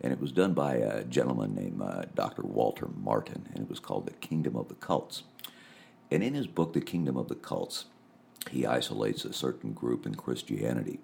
and 0.00 0.12
it 0.12 0.20
was 0.20 0.32
done 0.32 0.54
by 0.54 0.74
a 0.74 1.04
gentleman 1.04 1.54
named 1.54 1.80
uh, 1.80 2.02
Dr. 2.14 2.42
Walter 2.42 2.88
Martin, 2.96 3.48
and 3.54 3.62
it 3.62 3.68
was 3.68 3.80
called 3.80 4.06
The 4.06 4.14
Kingdom 4.14 4.56
of 4.56 4.68
the 4.68 4.74
Cults. 4.74 5.22
And 6.10 6.22
in 6.22 6.34
his 6.34 6.46
book, 6.46 6.72
The 6.72 6.80
Kingdom 6.80 7.16
of 7.16 7.28
the 7.28 7.34
Cults, 7.34 7.84
he 8.50 8.66
isolates 8.66 9.24
a 9.24 9.32
certain 9.32 9.72
group 9.72 10.06
in 10.06 10.14
Christianity. 10.14 11.00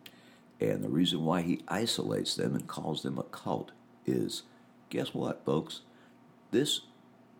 And 0.61 0.83
the 0.83 0.89
reason 0.89 1.25
why 1.25 1.43
he 1.43 1.61
isolates 1.69 2.35
them 2.37 2.55
and 2.55 2.67
calls 2.67 3.03
them 3.03 3.19
a 3.19 3.25
cult 3.25 3.73
is 4.07 4.45
guess 4.89 5.13
what, 5.13 5.45
folks? 5.45 5.81
This 6.53 6.83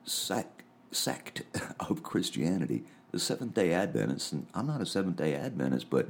sect, 0.05 0.63
sect 0.91 1.43
of 1.81 2.03
Christianity, 2.03 2.85
the 3.15 3.21
Seventh 3.21 3.55
day 3.55 3.73
Adventists, 3.73 4.33
and 4.33 4.47
I'm 4.55 4.67
not 4.67 4.81
a 4.81 4.87
Seventh 4.87 5.17
day 5.17 5.35
Adventist, 5.35 5.89
but 5.89 6.09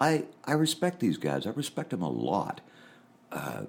I, 0.00 0.24
I 0.44 0.52
respect 0.52 0.98
these 0.98 1.18
guys. 1.18 1.46
I 1.46 1.50
respect 1.50 1.90
them 1.90 2.00
a 2.00 2.08
lot. 2.08 2.62
Uh, 3.30 3.64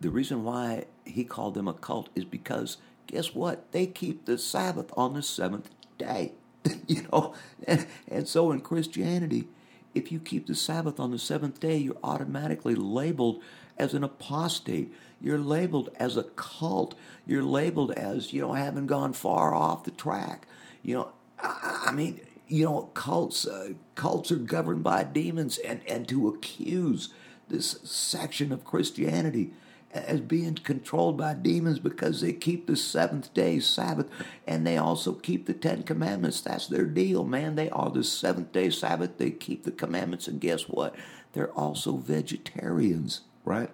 the 0.00 0.10
reason 0.10 0.44
why 0.44 0.86
he 1.04 1.24
called 1.24 1.54
them 1.54 1.68
a 1.68 1.74
cult 1.74 2.08
is 2.14 2.24
because 2.24 2.78
guess 3.06 3.34
what? 3.34 3.70
They 3.72 3.86
keep 3.86 4.24
the 4.24 4.38
Sabbath 4.38 4.90
on 4.96 5.12
the 5.12 5.22
seventh 5.22 5.68
day. 5.98 6.32
you 6.86 7.02
know, 7.12 7.34
and, 7.66 7.86
and 8.08 8.26
so 8.26 8.50
in 8.50 8.60
Christianity, 8.60 9.48
if 9.94 10.10
you 10.10 10.20
keep 10.20 10.46
the 10.46 10.54
Sabbath 10.54 10.98
on 10.98 11.10
the 11.10 11.18
seventh 11.18 11.60
day, 11.60 11.76
you're 11.76 11.98
automatically 12.02 12.74
labeled 12.74 13.42
as 13.76 13.92
an 13.92 14.02
apostate. 14.02 14.92
You're 15.20 15.38
labeled 15.38 15.90
as 15.96 16.16
a 16.16 16.22
cult. 16.22 16.94
You're 17.26 17.42
labeled 17.42 17.92
as, 17.92 18.32
you 18.32 18.40
know, 18.40 18.54
having 18.54 18.86
gone 18.86 19.12
far 19.12 19.54
off 19.54 19.84
the 19.84 19.90
track. 19.90 20.46
You 20.82 20.94
know, 20.94 21.12
I, 21.42 21.92
mean, 21.92 22.20
you 22.48 22.64
know, 22.64 22.90
cults 22.94 23.46
uh, 23.46 23.70
cults 23.94 24.30
are 24.30 24.36
governed 24.36 24.82
by 24.82 25.04
demons, 25.04 25.58
and, 25.58 25.80
and 25.88 26.08
to 26.08 26.28
accuse 26.28 27.12
this 27.48 27.78
section 27.84 28.52
of 28.52 28.64
Christianity 28.64 29.52
as 29.92 30.20
being 30.20 30.54
controlled 30.54 31.18
by 31.18 31.34
demons 31.34 31.78
because 31.78 32.20
they 32.20 32.32
keep 32.32 32.66
the 32.66 32.76
seventh 32.76 33.32
day 33.34 33.60
Sabbath 33.60 34.08
and 34.46 34.66
they 34.66 34.78
also 34.78 35.12
keep 35.12 35.46
the 35.46 35.52
Ten 35.52 35.82
Commandments. 35.82 36.40
That's 36.40 36.66
their 36.66 36.86
deal, 36.86 37.24
man. 37.24 37.56
They 37.56 37.68
are 37.70 37.90
the 37.90 38.04
seventh 38.04 38.52
day 38.52 38.70
Sabbath. 38.70 39.18
They 39.18 39.30
keep 39.30 39.64
the 39.64 39.70
commandments, 39.70 40.28
and 40.28 40.40
guess 40.40 40.62
what? 40.62 40.94
They're 41.32 41.52
also 41.52 41.96
vegetarians, 41.96 43.22
right? 43.44 43.70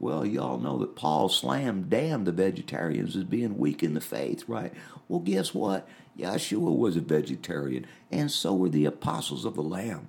Well, 0.00 0.24
y'all 0.24 0.58
know 0.58 0.78
that 0.78 0.94
Paul 0.94 1.28
slammed 1.28 1.90
damn 1.90 2.24
the 2.24 2.32
vegetarians 2.32 3.16
as 3.16 3.24
being 3.24 3.58
weak 3.58 3.82
in 3.82 3.94
the 3.94 4.00
faith, 4.00 4.44
right? 4.46 4.72
Well, 5.08 5.20
guess 5.20 5.52
what? 5.52 5.88
Yeshua 6.16 6.76
was 6.76 6.96
a 6.96 7.00
vegetarian, 7.00 7.86
and 8.10 8.30
so 8.30 8.54
were 8.54 8.68
the 8.68 8.84
apostles 8.84 9.44
of 9.44 9.54
the 9.54 9.62
Lamb, 9.62 10.08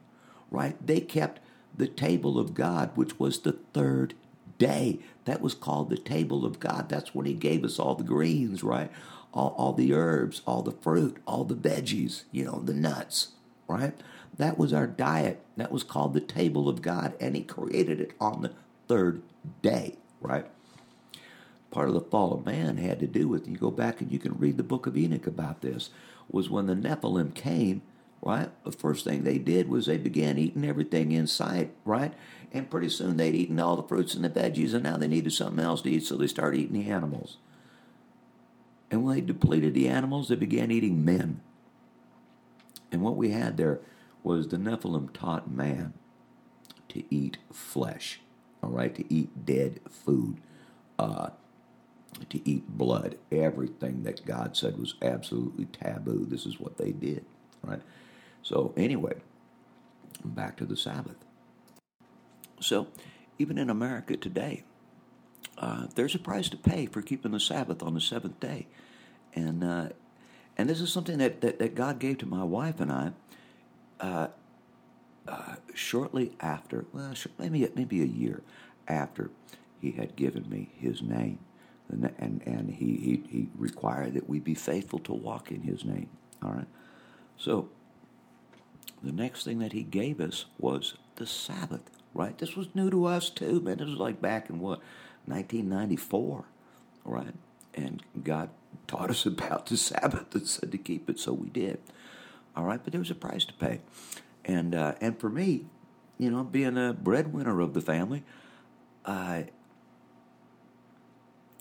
right? 0.52 0.76
They 0.86 1.02
kept 1.02 1.40
the 1.76 1.88
table 1.88 2.38
of 2.40 2.54
God, 2.54 2.92
which 2.96 3.20
was 3.20 3.40
the 3.40 3.54
third 3.74 4.14
day. 4.60 5.00
That 5.26 5.42
was 5.42 5.56
called 5.56 5.90
the 5.90 5.98
table 5.98 6.46
of 6.46 6.60
God. 6.60 6.90
That's 6.90 7.16
when 7.16 7.26
He 7.26 7.34
gave 7.34 7.64
us 7.64 7.80
all 7.80 7.96
the 7.96 8.04
greens, 8.04 8.64
right? 8.64 8.92
All, 9.34 9.56
all 9.58 9.74
the 9.74 9.94
herbs, 9.94 10.42
all 10.46 10.62
the 10.62 10.72
fruit, 10.72 11.18
all 11.26 11.46
the 11.46 11.56
veggies, 11.56 12.24
you 12.32 12.46
know, 12.46 12.60
the 12.60 12.74
nuts, 12.74 13.30
right? 13.68 13.94
That 14.38 14.58
was 14.58 14.72
our 14.72 14.88
diet. 14.88 15.42
That 15.58 15.72
was 15.72 15.84
called 15.84 16.14
the 16.14 16.22
table 16.22 16.70
of 16.70 16.82
God, 16.84 17.16
and 17.20 17.36
He 17.36 17.44
created 17.44 18.00
it 18.00 18.14
on 18.20 18.42
the 18.42 18.54
third 18.88 19.22
day, 19.62 19.98
right? 20.22 20.46
part 21.72 21.88
of 21.88 21.94
the 21.94 22.02
fall 22.02 22.34
of 22.34 22.46
man 22.46 22.78
had 22.78 23.00
to 23.00 23.08
do 23.08 23.28
with, 23.28 23.48
you 23.48 23.58
go 23.58 23.72
back 23.72 24.02
and 24.02 24.12
you 24.12 24.20
can 24.20 24.38
read 24.38 24.58
the 24.58 24.64
book 24.64 24.88
of 24.88 24.98
Enoch 24.98 25.28
about 25.28 25.62
this, 25.62 25.90
was 26.30 26.50
when 26.50 26.66
the 26.66 26.76
Nephilim 26.76 27.34
came, 27.34 27.82
right? 28.22 28.50
The 28.64 28.72
first 28.72 29.06
thing 29.06 29.24
they 29.24 29.38
did 29.38 29.70
was 29.70 29.86
they 29.86 29.98
began 29.98 30.38
eating 30.38 30.66
everything 30.66 31.12
in 31.12 31.28
sight, 31.28 31.72
right? 31.86 32.14
And 32.52 32.70
pretty 32.70 32.90
soon 32.90 33.18
they'd 33.18 33.36
eaten 33.36 33.60
all 33.60 33.76
the 33.76 33.88
fruits 33.88 34.16
and 34.16 34.24
the 34.24 34.30
veggies, 34.30 34.74
and 34.74 34.84
now 34.84 34.98
they 34.98 35.08
needed 35.08 35.34
something 35.34 35.64
else 35.64 35.82
to 35.84 35.92
eat, 35.92 36.06
so 36.06 36.16
they 36.16 36.28
started 36.28 36.60
eating 36.60 36.82
the 36.82 36.90
animals. 36.90 37.38
And 38.92 39.04
when 39.04 39.16
they 39.16 39.22
depleted 39.22 39.76
the 39.76 39.88
animals, 39.88 40.30
they 40.30 40.36
began 40.36 40.72
eating 40.72 41.06
men. 41.06 41.42
And 42.92 43.04
what 43.04 43.16
we 43.16 43.30
had 43.30 43.58
there 43.58 43.80
was 44.24 44.48
the 44.48 44.58
Nephilim 44.58 45.14
taught 45.14 45.50
man 45.50 45.94
to 46.90 47.04
eat 47.14 47.38
flesh, 47.54 48.20
all 48.62 48.70
right, 48.70 48.94
to 48.96 49.14
eat 49.14 49.46
dead 49.46 49.80
food, 49.90 50.38
uh, 50.98 51.30
to 52.30 52.50
eat 52.50 52.68
blood. 52.68 53.18
Everything 53.32 54.04
that 54.04 54.26
God 54.26 54.58
said 54.58 54.78
was 54.78 54.96
absolutely 55.02 55.66
taboo. 55.66 56.26
This 56.28 56.46
is 56.46 56.60
what 56.60 56.78
they 56.78 56.92
did, 56.92 57.26
right? 57.64 57.82
So, 58.42 58.74
anyway, 58.76 59.16
back 60.24 60.58
to 60.58 60.66
the 60.66 60.78
Sabbath. 60.78 61.18
So, 62.60 62.88
even 63.38 63.58
in 63.58 63.70
America 63.70 64.18
today, 64.18 64.64
uh, 65.58 65.88
there's 65.96 66.16
a 66.16 66.20
price 66.20 66.50
to 66.50 66.58
pay 66.58 66.86
for 66.86 67.02
keeping 67.02 67.32
the 67.32 67.40
Sabbath 67.40 67.84
on 67.84 67.94
the 67.94 68.02
seventh 68.02 68.40
day. 68.40 68.68
And 69.34 69.64
uh, 69.64 69.90
and 70.58 70.70
this 70.70 70.82
is 70.82 70.92
something 70.92 71.20
that, 71.20 71.40
that, 71.40 71.60
that, 71.60 71.74
God 71.74 72.00
gave 72.00 72.18
to 72.18 72.26
my 72.26 72.44
wife 72.44 72.82
and 72.82 72.92
I 72.92 73.12
uh, 74.02 74.28
uh 75.28 75.56
shortly 75.74 76.34
after, 76.40 76.86
well, 76.94 77.14
maybe, 77.38 77.68
maybe 77.76 78.02
a 78.02 78.06
year 78.06 78.42
after 78.88 79.30
he 79.80 79.92
had 79.92 80.16
given 80.16 80.50
me 80.50 80.72
his 80.78 81.02
name. 81.02 81.40
And, 81.90 82.14
and, 82.20 82.42
and 82.46 82.70
he, 82.70 82.98
he, 82.98 83.24
he 83.30 83.50
required 83.58 84.14
that 84.14 84.30
we 84.30 84.40
be 84.40 84.54
faithful 84.54 85.00
to 85.00 85.14
walk 85.14 85.52
in 85.52 85.62
his 85.62 85.84
name. 85.84 86.10
All 86.44 86.52
right? 86.52 86.68
So, 87.38 87.70
the 89.02 89.12
next 89.12 89.46
thing 89.46 89.60
that 89.60 89.72
he 89.72 89.84
gave 89.84 90.20
us 90.20 90.46
was 90.58 90.96
the 91.16 91.26
Sabbath, 91.26 91.90
right? 92.14 92.38
This 92.38 92.56
was 92.56 92.68
new 92.76 92.90
to 92.90 93.06
us 93.06 93.30
too, 93.30 93.62
man. 93.62 93.78
This 93.78 93.88
was 93.88 93.98
like 93.98 94.22
back 94.22 94.50
in 94.50 94.60
what, 94.60 94.80
1994, 95.26 96.46
right? 97.06 97.34
And 97.74 98.04
God 98.24 98.50
taught 98.88 99.10
us 99.10 99.26
about 99.26 99.68
the 99.68 99.78
Sabbath 99.78 100.34
and 100.36 100.48
said 100.48 100.72
to 100.72 100.78
keep 100.78 101.10
it, 101.10 101.20
so 101.20 101.34
we 101.34 101.50
did. 101.50 101.80
All 102.56 102.66
right, 102.66 102.80
but 102.84 102.92
there 102.92 103.00
was 103.00 103.12
a 103.12 103.16
price 103.16 103.46
to 103.46 103.54
pay, 103.54 103.80
and 104.50 104.74
uh, 104.74 104.96
and 105.00 105.20
for 105.20 105.30
me, 105.30 105.66
you 106.18 106.32
know, 106.32 106.44
being 106.44 106.78
a 106.78 106.94
breadwinner 106.94 107.60
of 107.60 107.74
the 107.74 107.82
family, 107.82 108.24
I 109.06 109.50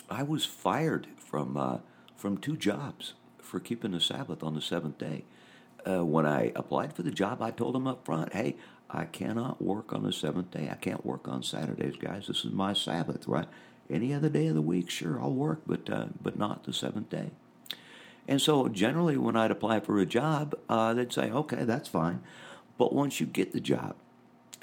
I 0.09 0.23
was 0.23 0.47
fired 0.47 1.07
from 1.17 1.57
uh, 1.57 1.79
from 2.17 2.39
two 2.39 2.57
jobs 2.57 3.15
for 3.43 3.61
keeping 3.61 3.93
the 3.93 4.01
Sabbath 4.01 4.43
on 4.43 4.55
the 4.55 4.63
seventh 4.63 4.99
day. 4.99 5.25
Uh, 5.87 6.05
when 6.05 6.27
I 6.27 6.53
applied 6.57 6.93
for 6.95 7.03
the 7.03 7.11
job, 7.11 7.41
I 7.43 7.51
told 7.51 7.75
them 7.75 7.87
up 7.87 8.07
front, 8.07 8.33
"Hey, 8.33 8.57
I 8.91 9.05
cannot 9.05 9.61
work 9.61 9.93
on 9.93 10.03
the 10.03 10.13
seventh 10.13 10.51
day. 10.51 10.69
I 10.71 10.77
can't 10.77 11.05
work 11.05 11.29
on 11.29 11.43
Saturdays, 11.43 11.97
guys. 11.97 12.27
This 12.27 12.45
is 12.45 12.53
my 12.53 12.73
Sabbath, 12.73 13.29
right? 13.29 13.49
Any 13.91 14.15
other 14.15 14.29
day 14.31 14.47
of 14.47 14.55
the 14.55 14.63
week, 14.63 14.89
sure, 14.89 15.21
I'll 15.21 15.33
work, 15.33 15.61
but 15.67 15.91
uh, 15.91 16.07
but 16.23 16.39
not 16.39 16.65
the 16.65 16.73
seventh 16.73 17.11
day." 17.11 17.33
And 18.27 18.41
so, 18.43 18.69
generally, 18.69 19.17
when 19.17 19.37
I'd 19.37 19.51
apply 19.51 19.81
for 19.81 19.99
a 19.99 20.07
job, 20.07 20.55
uh, 20.71 20.95
they'd 20.95 21.13
say, 21.13 21.31
"Okay, 21.31 21.65
that's 21.65 21.89
fine," 21.89 22.23
but 22.79 22.95
once 22.95 23.21
you 23.21 23.27
get 23.27 23.53
the 23.53 23.61
job, 23.61 23.97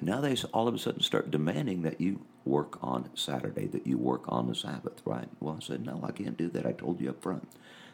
now 0.01 0.19
they 0.21 0.35
all 0.53 0.67
of 0.67 0.73
a 0.73 0.79
sudden 0.79 1.01
start 1.01 1.31
demanding 1.31 1.83
that 1.83 2.01
you 2.01 2.21
work 2.43 2.77
on 2.81 3.09
Saturday, 3.15 3.67
that 3.67 3.87
you 3.87 3.97
work 3.97 4.23
on 4.27 4.47
the 4.47 4.55
Sabbath, 4.55 5.01
right? 5.05 5.27
Well, 5.39 5.57
I 5.61 5.65
said, 5.65 5.85
no, 5.85 6.03
I 6.03 6.11
can't 6.11 6.37
do 6.37 6.49
that. 6.49 6.65
I 6.65 6.71
told 6.71 7.01
you 7.01 7.09
up 7.09 7.21
front. 7.21 7.47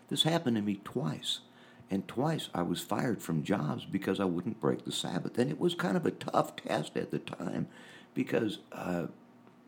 This 0.09 0.23
happened 0.23 0.57
to 0.57 0.61
me 0.61 0.79
twice. 0.83 1.39
And 1.89 2.07
twice 2.07 2.50
I 2.53 2.61
was 2.61 2.79
fired 2.79 3.22
from 3.22 3.43
jobs 3.43 3.85
because 3.85 4.19
I 4.19 4.25
wouldn't 4.25 4.61
break 4.61 4.85
the 4.85 4.91
Sabbath. 4.91 5.37
And 5.37 5.50
it 5.50 5.59
was 5.59 5.75
kind 5.75 5.98
of 5.98 6.05
a 6.05 6.11
tough 6.11 6.55
test 6.55 6.96
at 6.96 7.11
the 7.11 7.19
time 7.19 7.67
because, 8.13 8.59
uh, 8.72 9.07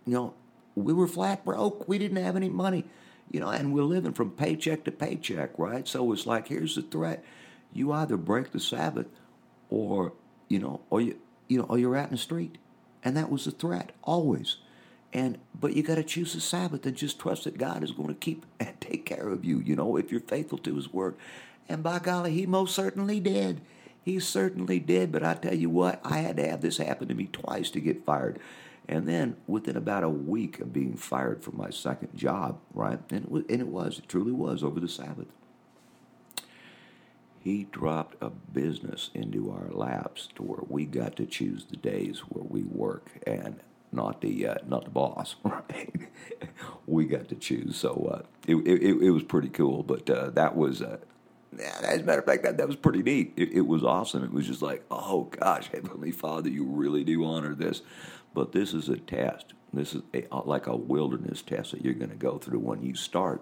you 0.06 0.14
know, 0.14 0.34
we 0.76 0.94
were 0.94 1.08
flat 1.08 1.44
broke. 1.44 1.88
We 1.88 1.98
didn't 1.98 2.24
have 2.24 2.36
any 2.36 2.50
money, 2.50 2.86
you 3.30 3.40
know, 3.40 3.50
and 3.50 3.74
we're 3.74 3.84
living 3.84 4.14
from 4.14 4.32
paycheck 4.32 4.86
to 4.86 4.92
paycheck, 4.92 5.58
right? 5.58 5.88
So 5.88 6.12
it's 6.14 6.26
like, 6.26 6.48
here's 6.48 6.76
the 6.76 6.82
threat. 6.82 7.24
You 7.74 7.92
either 7.92 8.18
break 8.18 8.52
the 8.52 8.60
Sabbath 8.60 9.08
or, 9.70 10.14
you 10.54 10.60
know, 10.60 10.82
or 10.92 11.02
you, 11.02 11.18
you 11.48 11.58
know, 11.58 11.66
or 11.68 11.80
you're 11.80 11.98
out 11.98 12.06
in 12.06 12.12
the 12.12 12.18
street. 12.18 12.60
And 13.04 13.18
that 13.18 13.32
was 13.32 13.46
the 13.46 13.52
threat, 13.52 13.92
always. 14.04 14.58
And 15.12 15.40
but 15.60 15.74
you 15.74 15.82
got 15.82 15.96
to 15.96 16.04
choose 16.04 16.34
the 16.34 16.42
Sabbath 16.42 16.86
and 16.86 16.96
just 16.96 17.20
trust 17.20 17.46
that 17.46 17.58
God 17.58 17.84
is 17.84 17.92
going 17.92 18.10
to 18.10 18.14
keep 18.14 18.46
and 18.60 18.80
take 18.80 19.06
care 19.06 19.30
of 19.30 19.44
you. 19.44 19.60
You 19.60 19.76
know, 19.76 19.98
if 19.98 20.12
you're 20.12 20.22
faithful 20.22 20.60
to 20.60 20.76
His 20.76 20.94
word. 20.94 21.16
And 21.68 21.82
by 21.82 21.98
golly, 21.98 22.34
He 22.34 22.46
most 22.46 22.76
certainly 22.76 23.20
did. 23.20 23.62
He 24.04 24.20
certainly 24.20 24.80
did. 24.80 25.12
But 25.12 25.24
I 25.24 25.34
tell 25.34 25.56
you 25.56 25.72
what, 25.72 26.00
I 26.04 26.20
had 26.20 26.38
to 26.38 26.48
have 26.48 26.62
this 26.62 26.78
happen 26.78 27.08
to 27.08 27.16
me 27.16 27.30
twice 27.32 27.72
to 27.72 27.82
get 27.82 28.06
fired. 28.06 28.40
And 28.88 29.08
then 29.08 29.38
within 29.48 29.76
about 29.76 30.04
a 30.04 30.10
week 30.10 30.60
of 30.60 30.72
being 30.72 30.98
fired 30.98 31.42
from 31.42 31.58
my 31.58 31.72
second 31.72 32.16
job, 32.16 32.60
right? 32.76 33.00
And 33.10 33.24
it 33.24 33.32
was, 33.32 33.44
and 33.50 33.62
it, 33.62 33.68
was 33.68 33.98
it 33.98 34.08
truly 34.08 34.34
was 34.34 34.62
over 34.62 34.80
the 34.80 34.90
Sabbath. 34.90 35.28
He 37.44 37.66
dropped 37.66 38.16
a 38.22 38.30
business 38.30 39.10
into 39.14 39.52
our 39.52 39.70
laps 39.70 40.30
to 40.36 40.44
where 40.44 40.64
we 40.68 40.86
got 40.86 41.18
to 41.18 41.26
choose 41.26 41.66
the 41.66 41.76
days 41.76 42.20
where 42.20 42.46
we 42.46 42.64
work. 42.64 43.10
And 43.28 43.60
not 43.92 44.22
the 44.22 44.48
uh, 44.48 44.56
not 44.68 44.86
the 44.86 44.92
boss. 44.92 45.36
Right? 45.44 46.10
we 46.88 47.06
got 47.06 47.28
to 47.30 47.36
choose, 47.36 47.76
so 47.78 48.10
uh, 48.12 48.26
it, 48.48 48.56
it, 48.56 49.04
it 49.04 49.12
was 49.12 49.24
pretty 49.24 49.50
cool. 49.50 49.84
But 49.84 50.10
uh, 50.10 50.30
that 50.32 50.56
was, 50.56 50.82
uh, 50.82 50.98
as 51.60 52.00
a 52.00 52.04
matter 52.04 52.20
of 52.20 52.26
fact, 52.26 52.44
that 52.44 52.58
that 52.58 52.68
was 52.68 52.76
pretty 52.76 53.04
neat. 53.04 53.34
It, 53.38 53.52
it, 53.52 53.68
was 53.68 53.84
awesome. 53.84 54.24
It 54.24 54.34
was 54.34 54.48
just 54.48 54.62
like, 54.62 54.84
oh 54.90 55.24
gosh, 55.24 55.68
Heavenly 55.74 56.12
Father, 56.12 56.50
you 56.50 56.64
really 56.64 57.04
do 57.04 57.24
honor 57.26 57.56
this. 57.56 57.82
But 58.34 58.52
this 58.52 58.74
is 58.74 58.90
a 58.90 58.98
test. 58.98 59.54
This 59.72 59.94
is 59.96 60.02
a, 60.14 60.26
like 60.44 60.68
a 60.68 60.76
wilderness 60.76 61.42
test 61.42 61.72
that 61.72 61.84
you're 61.84 61.94
going 61.94 62.10
to 62.10 62.16
go 62.16 62.38
through 62.38 62.60
when 62.60 62.82
you 62.82 62.96
start 62.96 63.42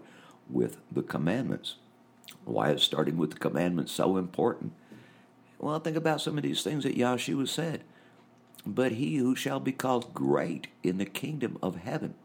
with 0.50 0.78
the 0.92 1.04
commandments. 1.04 1.76
Why 2.46 2.72
is 2.72 2.84
starting 2.84 3.18
with 3.18 3.32
the 3.32 3.40
commandments 3.40 3.92
so 3.92 4.18
important? 4.18 4.74
Well, 5.60 5.80
think 5.80 5.98
about 5.98 6.22
some 6.22 6.38
of 6.38 6.44
these 6.44 6.64
things 6.64 6.84
that 6.84 6.98
Yahshua 6.98 7.48
said. 7.48 7.84
But 8.66 8.94
he 8.94 9.18
who 9.18 9.36
shall 9.36 9.60
be 9.60 9.72
called 9.72 10.14
great 10.14 10.68
in 10.84 10.98
the 10.98 11.06
kingdom 11.06 11.58
of 11.62 11.78
heaven 11.78 12.16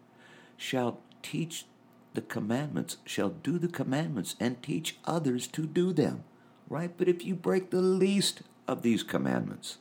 shall 0.56 1.00
teach 1.22 1.66
the 2.14 2.22
commandments, 2.22 2.96
shall 3.04 3.28
do 3.28 3.58
the 3.58 3.68
commandments, 3.68 4.36
and 4.40 4.62
teach 4.62 4.96
others 5.04 5.46
to 5.48 5.66
do 5.66 5.92
them. 5.92 6.24
Right? 6.68 6.92
But 6.96 7.08
if 7.08 7.24
you 7.24 7.34
break 7.34 7.70
the 7.70 7.82
least 7.82 8.42
of 8.66 8.82
these 8.82 9.02
commandments 9.02 9.78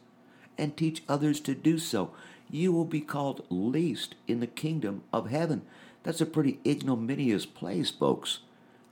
and 0.58 0.76
teach 0.76 1.04
others 1.10 1.40
to 1.42 1.56
do 1.56 1.78
so, 1.78 2.12
you 2.50 2.72
will 2.72 2.86
be 2.86 3.02
called 3.02 3.46
least 3.50 4.16
in 4.28 4.40
the 4.40 4.48
kingdom 4.48 5.04
of 5.12 5.30
heaven. 5.30 5.64
That's 6.04 6.22
a 6.22 6.26
pretty 6.26 6.60
ignominious 6.66 7.46
place, 7.46 7.90
folks. 7.90 8.40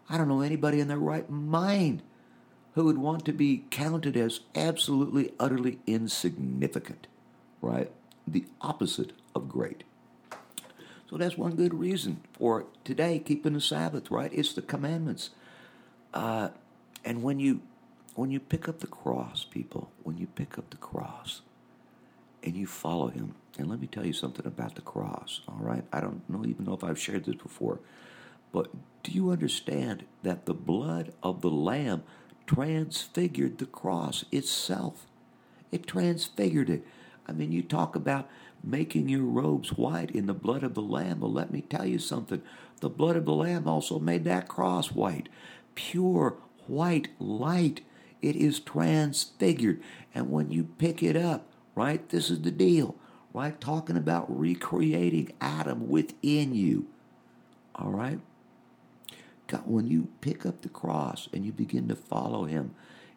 I 0.09 0.17
don't 0.17 0.27
know 0.27 0.41
anybody 0.41 0.79
in 0.79 0.87
their 0.87 0.97
right 0.97 1.29
mind 1.29 2.01
who 2.75 2.85
would 2.85 2.97
want 2.97 3.25
to 3.25 3.33
be 3.33 3.65
counted 3.69 4.17
as 4.17 4.41
absolutely, 4.55 5.31
utterly 5.39 5.79
insignificant 5.85 7.07
right? 7.63 7.89
The 8.27 8.45
opposite 8.61 9.13
of 9.33 9.49
great. 9.49 9.83
So 11.09 11.17
that's 11.17 11.37
one 11.37 11.55
good 11.55 11.73
reason 11.73 12.21
for 12.33 12.65
today 12.83 13.19
keeping 13.19 13.53
the 13.53 13.61
Sabbath, 13.61 14.11
right? 14.11 14.31
It's 14.33 14.53
the 14.53 14.61
commandments. 14.61 15.31
Uh, 16.13 16.49
and 17.03 17.23
when 17.23 17.39
you 17.39 17.61
when 18.15 18.29
you 18.29 18.39
pick 18.39 18.69
up 18.69 18.79
the 18.79 18.87
cross, 18.87 19.43
people, 19.43 19.89
when 20.03 20.17
you 20.17 20.27
pick 20.27 20.59
up 20.59 20.69
the 20.69 20.77
cross 20.77 21.41
and 22.43 22.55
you 22.55 22.67
follow 22.67 23.07
him, 23.07 23.33
and 23.57 23.67
let 23.69 23.79
me 23.79 23.87
tell 23.87 24.05
you 24.05 24.13
something 24.13 24.45
about 24.45 24.75
the 24.75 24.81
cross, 24.81 25.41
all 25.47 25.57
right? 25.59 25.83
I 25.91 25.99
don't 25.99 26.27
know 26.29 26.45
even 26.45 26.65
know 26.65 26.73
if 26.73 26.83
I've 26.83 26.99
shared 26.99 27.25
this 27.25 27.35
before, 27.35 27.79
but 28.53 28.69
do 29.03 29.11
you 29.11 29.31
understand 29.31 30.05
that 30.21 30.45
the 30.45 30.53
blood 30.53 31.11
of 31.21 31.41
the 31.41 31.51
Lamb 31.51 32.03
transfigured 32.47 33.57
the 33.57 33.65
cross 33.65 34.23
itself? 34.31 35.07
It 35.71 35.87
transfigured 35.87 36.69
it. 36.69 36.85
I 37.27 37.33
mean, 37.33 37.51
you 37.51 37.63
talk 37.63 37.95
about 37.95 38.29
making 38.63 39.09
your 39.09 39.23
robes 39.23 39.73
white 39.73 40.11
in 40.11 40.27
the 40.27 40.33
blood 40.33 40.63
of 40.63 40.75
the 40.75 40.81
Lamb. 40.81 41.19
Well, 41.19 41.31
let 41.31 41.51
me 41.51 41.61
tell 41.61 41.85
you 41.85 41.99
something. 41.99 42.41
The 42.79 42.89
blood 42.89 43.15
of 43.15 43.25
the 43.25 43.33
Lamb 43.33 43.67
also 43.67 43.99
made 43.99 44.23
that 44.25 44.47
cross 44.47 44.91
white. 44.91 45.29
Pure, 45.75 46.37
white 46.67 47.09
light. 47.19 47.81
It 48.21 48.35
is 48.35 48.59
transfigured. 48.59 49.81
And 50.13 50.29
when 50.29 50.51
you 50.51 50.63
pick 50.63 51.01
it 51.01 51.17
up, 51.17 51.47
right, 51.75 52.07
this 52.09 52.29
is 52.29 52.41
the 52.41 52.51
deal, 52.51 52.95
right? 53.33 53.59
Talking 53.59 53.97
about 53.97 54.39
recreating 54.39 55.33
Adam 55.41 55.89
within 55.89 56.53
you. 56.53 56.87
All 57.75 57.89
right? 57.89 58.19
God, 59.53 59.67
when 59.67 59.87
you 59.87 60.07
pick 60.19 60.47
up 60.47 60.63
the 60.63 60.69
cross 60.69 61.29
and 61.31 61.45
you 61.45 61.51
begin 61.51 61.87
to 61.89 61.95
follow 61.95 62.45
him, 62.45 62.73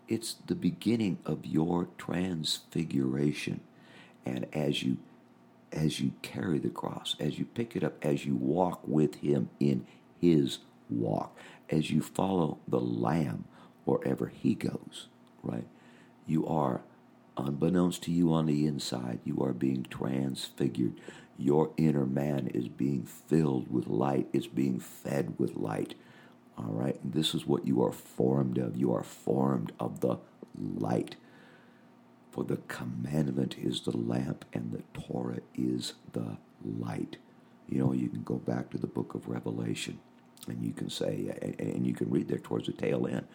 it's 0.07 0.35
the 0.46 0.55
beginning 0.55 1.18
of 1.25 1.46
your 1.46 1.88
transfiguration. 1.96 3.61
And 4.27 4.46
as 4.53 4.83
you 4.83 4.99
as 5.72 5.99
you 5.99 6.12
carry 6.22 6.59
the 6.59 6.68
cross, 6.68 7.16
as 7.18 7.38
you 7.38 7.44
pick 7.46 7.75
it 7.75 7.83
up, 7.83 7.94
as 8.05 8.25
you 8.27 8.37
walk 8.37 8.81
with 8.87 9.16
him 9.16 9.49
in 9.59 9.87
his 10.20 10.59
walk, 10.90 11.37
as 11.70 11.90
you 11.90 12.01
follow 12.03 12.59
the 12.68 12.81
Lamb 12.81 13.44
wherever 13.85 14.27
he 14.29 14.55
goes, 14.55 15.09
right? 15.42 15.66
You 16.27 16.46
are, 16.46 16.83
unbeknownst 17.37 18.03
to 18.05 18.12
you 18.12 18.33
on 18.33 18.46
the 18.46 18.64
inside, 18.66 19.18
you 19.25 19.42
are 19.42 19.53
being 19.53 19.87
transfigured. 19.90 21.01
Your 21.37 21.72
inner 21.77 22.07
man 22.07 22.46
is 22.49 22.68
being 22.68 23.05
filled 23.05 23.70
with 23.70 23.88
light, 23.88 24.29
it's 24.33 24.46
being 24.46 24.79
fed 24.79 25.35
with 25.38 25.57
light. 25.57 25.94
All 26.59 26.73
right, 26.73 26.99
and 27.03 27.12
this 27.12 27.35
is 27.35 27.47
what 27.47 27.66
you 27.66 27.83
are 27.83 27.92
formed 27.92 28.59
of. 28.59 28.77
You 28.77 28.95
are 28.95 29.03
formed 29.03 29.73
of 29.79 30.01
the 30.01 30.19
light. 30.59 31.16
For 32.31 32.45
the 32.45 32.59
commandment 32.69 33.57
is 33.59 33.83
the 33.83 33.97
lamp, 33.97 34.45
and 34.53 34.73
the 34.73 34.83
Torah 34.99 35.40
is 35.55 35.95
the 36.12 36.38
light. 36.64 37.16
You 37.69 37.79
know, 37.79 37.92
you 37.92 38.09
can 38.09 38.23
go 38.23 38.37
back 38.37 38.71
to 38.71 38.79
the 38.79 38.87
book 38.87 39.14
of 39.14 39.29
Revelation, 39.29 39.99
and 40.49 40.62
you 40.62 40.73
can 40.73 40.88
say, 40.88 41.35
and 41.59 41.87
you 41.87 41.95
can 41.95 42.11
read 42.11 42.29
there 42.29 42.38
towards 42.38 42.66
the 42.66 42.73
tail 42.73 43.07
end, 43.07 43.27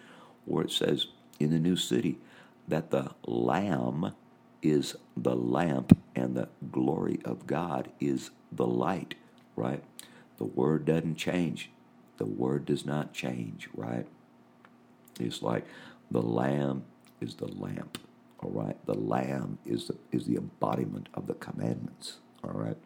where 0.45 0.63
it 0.63 0.71
says 0.71 1.07
in 1.39 1.51
the 1.51 1.59
new 1.59 1.75
city 1.75 2.17
that 2.67 2.91
the 2.91 3.11
Lamb 3.25 4.13
is 4.61 4.95
the 5.17 5.35
lamp, 5.35 5.97
and 6.15 6.35
the 6.35 6.49
glory 6.71 7.19
of 7.25 7.47
God 7.47 7.91
is 7.99 8.29
the 8.51 8.67
light, 8.67 9.15
right? 9.55 9.83
The 10.37 10.45
word 10.45 10.85
doesn't 10.85 11.15
change. 11.15 11.71
The 12.21 12.27
word 12.27 12.67
does 12.67 12.85
not 12.85 13.13
change, 13.13 13.67
right? 13.73 14.05
It's 15.19 15.41
like 15.41 15.65
the 16.11 16.21
lamb 16.21 16.83
is 17.19 17.33
the 17.33 17.47
lamp, 17.47 17.97
all 18.37 18.51
right? 18.51 18.77
The 18.85 18.93
lamb 18.93 19.57
is 19.65 19.87
the, 19.87 19.97
is 20.11 20.27
the 20.27 20.35
embodiment 20.35 21.09
of 21.15 21.25
the 21.25 21.33
commandments, 21.33 22.17
all 22.43 22.51
right? 22.51 22.77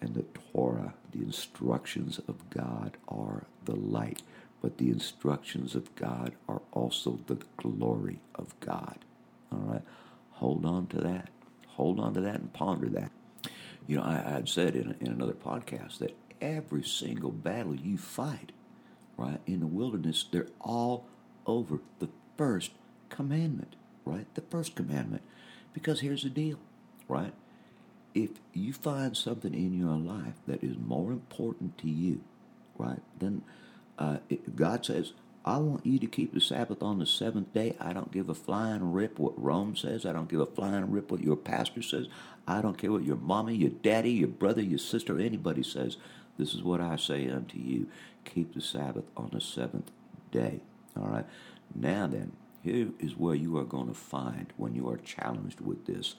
And 0.00 0.14
the 0.14 0.22
Torah, 0.22 0.94
the 1.10 1.18
instructions 1.18 2.20
of 2.28 2.48
God, 2.48 2.96
are 3.08 3.46
the 3.64 3.74
light, 3.74 4.22
but 4.62 4.78
the 4.78 4.90
instructions 4.90 5.74
of 5.74 5.92
God 5.96 6.34
are 6.48 6.62
also 6.70 7.18
the 7.26 7.38
glory 7.56 8.20
of 8.36 8.54
God, 8.60 8.98
all 9.50 9.58
right? 9.58 9.82
Hold 10.34 10.64
on 10.64 10.86
to 10.86 10.98
that. 10.98 11.30
Hold 11.70 11.98
on 11.98 12.14
to 12.14 12.20
that 12.20 12.36
and 12.36 12.52
ponder 12.52 12.88
that. 12.88 13.10
You 13.88 13.96
know, 13.96 14.04
I, 14.04 14.30
had 14.30 14.48
said 14.48 14.76
in, 14.76 14.94
in 15.00 15.08
another 15.08 15.32
podcast 15.32 15.98
that 15.98 16.16
every 16.40 16.82
single 16.82 17.30
battle 17.30 17.74
you 17.74 17.98
fight, 17.98 18.52
right, 19.16 19.40
in 19.46 19.60
the 19.60 19.66
wilderness, 19.66 20.24
they're 20.30 20.48
all 20.60 21.06
over 21.46 21.80
the 21.98 22.08
first 22.36 22.72
commandment, 23.08 23.76
right? 24.04 24.26
The 24.34 24.42
first 24.42 24.74
commandment. 24.74 25.22
Because 25.72 26.00
here's 26.00 26.22
the 26.22 26.30
deal, 26.30 26.58
right? 27.08 27.32
If 28.14 28.30
you 28.52 28.72
find 28.72 29.16
something 29.16 29.54
in 29.54 29.78
your 29.78 29.96
life 29.96 30.34
that 30.46 30.64
is 30.64 30.76
more 30.78 31.12
important 31.12 31.76
to 31.78 31.88
you, 31.88 32.22
right, 32.78 33.02
then 33.18 33.42
uh, 33.98 34.18
God 34.54 34.84
says, 34.84 35.12
I 35.46 35.58
want 35.58 35.86
you 35.86 36.00
to 36.00 36.08
keep 36.08 36.34
the 36.34 36.40
Sabbath 36.40 36.82
on 36.82 36.98
the 36.98 37.06
seventh 37.06 37.54
day. 37.54 37.76
I 37.78 37.92
don't 37.92 38.10
give 38.10 38.28
a 38.28 38.34
flying 38.34 38.92
rip 38.92 39.18
what 39.18 39.40
Rome 39.40 39.76
says. 39.76 40.04
I 40.04 40.12
don't 40.12 40.28
give 40.28 40.40
a 40.40 40.46
flying 40.46 40.90
rip 40.90 41.12
what 41.12 41.22
your 41.22 41.36
pastor 41.36 41.82
says. 41.82 42.08
I 42.48 42.60
don't 42.60 42.76
care 42.76 42.90
what 42.90 43.04
your 43.04 43.16
mommy, 43.16 43.54
your 43.54 43.70
daddy, 43.70 44.10
your 44.10 44.28
brother, 44.28 44.60
your 44.60 44.80
sister, 44.80 45.20
anybody 45.20 45.62
says. 45.62 45.98
This 46.38 46.54
is 46.54 46.62
what 46.62 46.80
I 46.80 46.96
say 46.96 47.28
unto 47.28 47.58
you 47.58 47.86
keep 48.24 48.54
the 48.54 48.60
Sabbath 48.60 49.04
on 49.16 49.30
the 49.32 49.40
seventh 49.40 49.90
day. 50.30 50.60
All 50.96 51.08
right. 51.08 51.26
Now 51.74 52.06
then, 52.06 52.32
here 52.62 52.88
is 52.98 53.16
where 53.16 53.34
you 53.34 53.56
are 53.58 53.64
going 53.64 53.88
to 53.88 53.94
find 53.94 54.52
when 54.56 54.74
you 54.74 54.88
are 54.88 54.96
challenged 54.96 55.60
with 55.60 55.86
this 55.86 56.16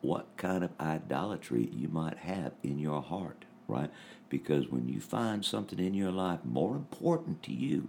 what 0.00 0.26
kind 0.36 0.64
of 0.64 0.70
idolatry 0.80 1.70
you 1.72 1.88
might 1.88 2.18
have 2.18 2.52
in 2.62 2.78
your 2.78 3.02
heart, 3.02 3.44
right? 3.68 3.90
Because 4.28 4.68
when 4.68 4.88
you 4.88 5.00
find 5.00 5.44
something 5.44 5.78
in 5.78 5.94
your 5.94 6.10
life 6.10 6.40
more 6.44 6.74
important 6.74 7.42
to 7.44 7.52
you, 7.52 7.88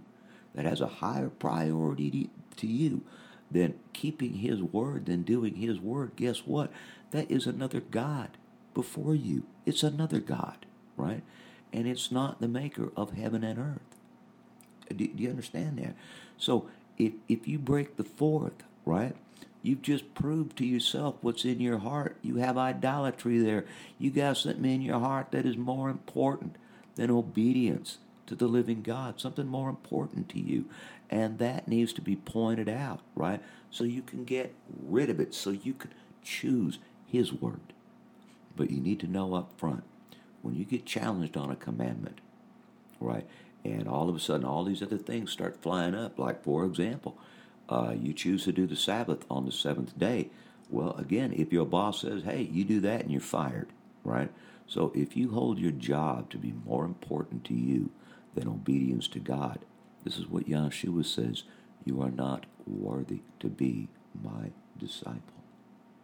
that 0.54 0.64
has 0.64 0.80
a 0.80 0.86
higher 0.86 1.28
priority 1.28 2.30
to 2.56 2.66
you 2.66 3.02
than 3.50 3.74
keeping 3.92 4.34
His 4.34 4.62
word, 4.62 5.06
than 5.06 5.22
doing 5.22 5.56
His 5.56 5.80
word, 5.80 6.12
guess 6.16 6.40
what? 6.46 6.70
That 7.10 7.30
is 7.30 7.46
another 7.46 7.80
God 7.80 8.30
before 8.72 9.14
you. 9.14 9.44
It's 9.66 9.82
another 9.82 10.20
God, 10.20 10.66
right? 10.96 11.22
And 11.72 11.86
it's 11.86 12.12
not 12.12 12.40
the 12.40 12.48
maker 12.48 12.92
of 12.96 13.12
heaven 13.12 13.42
and 13.42 13.58
earth. 13.58 13.98
Uh, 14.90 14.94
do, 14.96 15.08
do 15.08 15.22
you 15.22 15.30
understand 15.30 15.78
that? 15.78 15.94
So 16.38 16.68
if, 16.98 17.12
if 17.28 17.48
you 17.48 17.58
break 17.58 17.96
the 17.96 18.04
fourth, 18.04 18.62
right? 18.84 19.16
You've 19.62 19.82
just 19.82 20.14
proved 20.14 20.58
to 20.58 20.66
yourself 20.66 21.16
what's 21.22 21.44
in 21.44 21.58
your 21.58 21.78
heart. 21.78 22.16
You 22.22 22.36
have 22.36 22.58
idolatry 22.58 23.38
there. 23.38 23.64
You 23.98 24.10
got 24.10 24.36
something 24.36 24.70
in 24.70 24.82
your 24.82 25.00
heart 25.00 25.30
that 25.30 25.46
is 25.46 25.56
more 25.56 25.88
important 25.88 26.56
than 26.96 27.10
obedience 27.10 27.98
to 28.26 28.34
the 28.34 28.46
living 28.46 28.82
God, 28.82 29.20
something 29.20 29.46
more 29.46 29.70
important 29.70 30.28
to 30.30 30.38
you. 30.38 30.66
And 31.10 31.38
that 31.38 31.66
needs 31.66 31.92
to 31.94 32.02
be 32.02 32.16
pointed 32.16 32.68
out, 32.68 33.00
right? 33.14 33.40
So 33.70 33.84
you 33.84 34.02
can 34.02 34.24
get 34.24 34.54
rid 34.86 35.10
of 35.10 35.18
it, 35.18 35.34
so 35.34 35.50
you 35.50 35.74
can 35.74 35.92
choose 36.22 36.78
His 37.06 37.32
Word. 37.32 37.72
But 38.56 38.70
you 38.70 38.80
need 38.80 39.00
to 39.00 39.06
know 39.06 39.34
up 39.34 39.50
front 39.56 39.84
when 40.44 40.54
you 40.54 40.64
get 40.64 40.84
challenged 40.84 41.36
on 41.36 41.50
a 41.50 41.56
commandment, 41.56 42.20
right? 43.00 43.26
And 43.64 43.88
all 43.88 44.08
of 44.08 44.14
a 44.14 44.20
sudden, 44.20 44.44
all 44.44 44.64
these 44.64 44.82
other 44.82 44.98
things 44.98 45.32
start 45.32 45.62
flying 45.62 45.94
up. 45.94 46.18
Like, 46.18 46.44
for 46.44 46.64
example, 46.64 47.16
uh, 47.68 47.94
you 47.98 48.12
choose 48.12 48.44
to 48.44 48.52
do 48.52 48.66
the 48.66 48.76
Sabbath 48.76 49.24
on 49.30 49.46
the 49.46 49.52
seventh 49.52 49.98
day. 49.98 50.28
Well, 50.68 50.94
again, 50.98 51.32
if 51.32 51.52
your 51.52 51.64
boss 51.64 52.02
says, 52.02 52.24
hey, 52.24 52.48
you 52.52 52.64
do 52.64 52.80
that 52.80 53.00
and 53.00 53.10
you're 53.10 53.20
fired, 53.22 53.68
right? 54.04 54.30
So 54.66 54.92
if 54.94 55.16
you 55.16 55.30
hold 55.30 55.58
your 55.58 55.72
job 55.72 56.30
to 56.30 56.38
be 56.38 56.52
more 56.66 56.84
important 56.84 57.44
to 57.46 57.54
you 57.54 57.90
than 58.34 58.48
obedience 58.48 59.08
to 59.08 59.18
God. 59.18 59.60
This 60.04 60.18
is 60.18 60.26
what 60.26 60.48
Yahshua 60.48 61.04
says 61.04 61.44
You 61.84 62.02
are 62.02 62.10
not 62.10 62.46
worthy 62.66 63.20
to 63.40 63.48
be 63.48 63.88
my 64.22 64.50
disciple. 64.78 65.20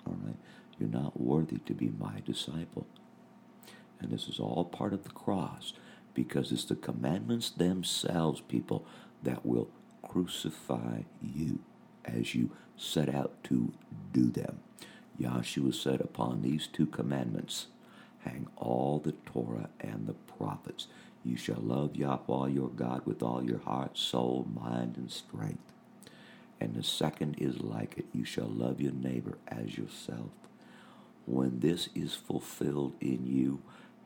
All 0.07 0.16
right? 0.24 0.37
You're 0.79 0.88
not 0.88 1.20
worthy 1.20 1.59
to 1.59 1.74
be 1.74 1.92
my 1.98 2.22
disciple. 2.24 2.87
And 4.00 4.10
this 4.10 4.28
is 4.28 4.38
all 4.38 4.64
part 4.64 4.92
of 4.92 5.04
the 5.04 5.10
cross 5.10 5.72
because 6.14 6.52
it's 6.52 6.64
the 6.64 6.74
commandments 6.74 7.50
themselves, 7.50 8.40
people, 8.40 8.84
that 9.22 9.44
will 9.44 9.68
crucify 10.02 11.02
you 11.22 11.60
as 12.04 12.34
you 12.34 12.50
set 12.76 13.14
out 13.14 13.42
to 13.44 13.72
do 14.12 14.30
them. 14.30 14.60
Yahshua 15.20 15.74
said, 15.74 16.00
Upon 16.00 16.42
these 16.42 16.66
two 16.66 16.86
commandments 16.86 17.66
hang 18.20 18.48
all 18.56 18.98
the 18.98 19.12
Torah 19.12 19.70
and 19.80 20.06
the 20.06 20.14
prophets. 20.14 20.86
You 21.24 21.36
shall 21.36 21.60
love 21.60 21.96
Yahweh 21.96 22.48
your 22.48 22.70
God 22.70 23.02
with 23.04 23.22
all 23.22 23.44
your 23.44 23.58
heart, 23.58 23.98
soul, 23.98 24.48
mind, 24.54 24.96
and 24.96 25.10
strength. 25.10 25.72
And 26.60 26.74
the 26.74 26.82
second 26.82 27.36
is 27.38 27.60
like 27.60 27.98
it 27.98 28.06
you 28.12 28.24
shall 28.24 28.48
love 28.48 28.80
your 28.80 28.92
neighbor 28.92 29.38
as 29.48 29.76
yourself. 29.78 30.30
When 31.26 31.60
this 31.60 31.88
is 31.94 32.14
fulfilled 32.14 32.94
in 33.00 33.26
you, 33.26 33.62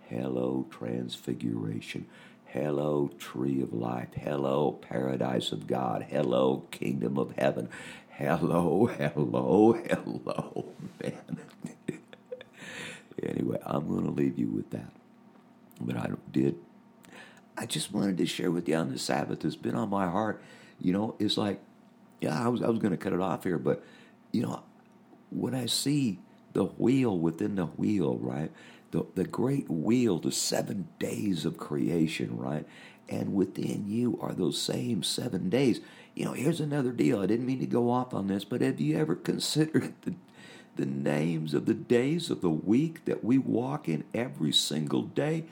hello, 0.08 0.66
transfiguration. 0.70 2.06
Hello, 2.46 3.10
tree 3.18 3.60
of 3.62 3.72
life. 3.72 4.10
Hello, 4.14 4.72
paradise 4.72 5.52
of 5.52 5.66
God. 5.66 6.06
Hello, 6.08 6.64
kingdom 6.70 7.18
of 7.18 7.36
heaven. 7.36 7.68
Hello, 8.10 8.86
hello, 8.86 9.72
hello, 9.72 10.72
man. 11.02 11.40
anyway, 13.22 13.58
I'm 13.66 13.88
going 13.88 14.04
to 14.04 14.10
leave 14.10 14.38
you 14.38 14.48
with 14.48 14.70
that. 14.70 14.92
But 15.80 15.96
I 15.96 16.10
did 16.30 16.56
I 17.56 17.66
just 17.66 17.92
wanted 17.92 18.18
to 18.18 18.26
share 18.26 18.50
with 18.50 18.68
you 18.68 18.74
on 18.76 18.90
the 18.90 18.98
Sabbath. 18.98 19.44
It's 19.44 19.56
been 19.56 19.76
on 19.76 19.88
my 19.88 20.08
heart. 20.08 20.42
You 20.80 20.92
know, 20.92 21.14
it's 21.18 21.36
like, 21.36 21.60
yeah, 22.20 22.44
I 22.44 22.48
was 22.48 22.62
I 22.62 22.68
was 22.68 22.78
going 22.78 22.90
to 22.90 22.96
cut 22.96 23.12
it 23.12 23.20
off 23.20 23.44
here, 23.44 23.58
but 23.58 23.84
you 24.32 24.42
know, 24.42 24.62
when 25.30 25.54
I 25.54 25.66
see 25.66 26.18
the 26.52 26.64
wheel 26.64 27.16
within 27.16 27.54
the 27.56 27.66
wheel, 27.66 28.16
right? 28.16 28.50
The 28.94 29.04
the 29.16 29.24
great 29.24 29.68
wheel, 29.68 30.20
the 30.20 30.30
seven 30.30 30.86
days 31.00 31.44
of 31.44 31.58
creation, 31.58 32.38
right? 32.38 32.64
And 33.08 33.34
within 33.34 33.86
you 33.88 34.16
are 34.22 34.32
those 34.32 34.62
same 34.62 35.02
seven 35.02 35.50
days. 35.50 35.80
You 36.14 36.26
know, 36.26 36.32
here's 36.32 36.60
another 36.60 36.92
deal. 36.92 37.20
I 37.20 37.26
didn't 37.26 37.44
mean 37.46 37.58
to 37.58 37.66
go 37.66 37.90
off 37.90 38.14
on 38.14 38.28
this, 38.28 38.44
but 38.44 38.60
have 38.60 38.80
you 38.80 38.96
ever 38.96 39.16
considered 39.32 39.94
the 40.02 40.14
the 40.76 40.86
names 40.86 41.54
of 41.54 41.66
the 41.66 41.74
days 41.74 42.30
of 42.30 42.40
the 42.40 42.50
week 42.50 43.04
that 43.06 43.24
we 43.24 43.36
walk 43.36 43.88
in 43.88 44.04
every 44.14 44.52
single 44.52 45.02
day? 45.02 45.46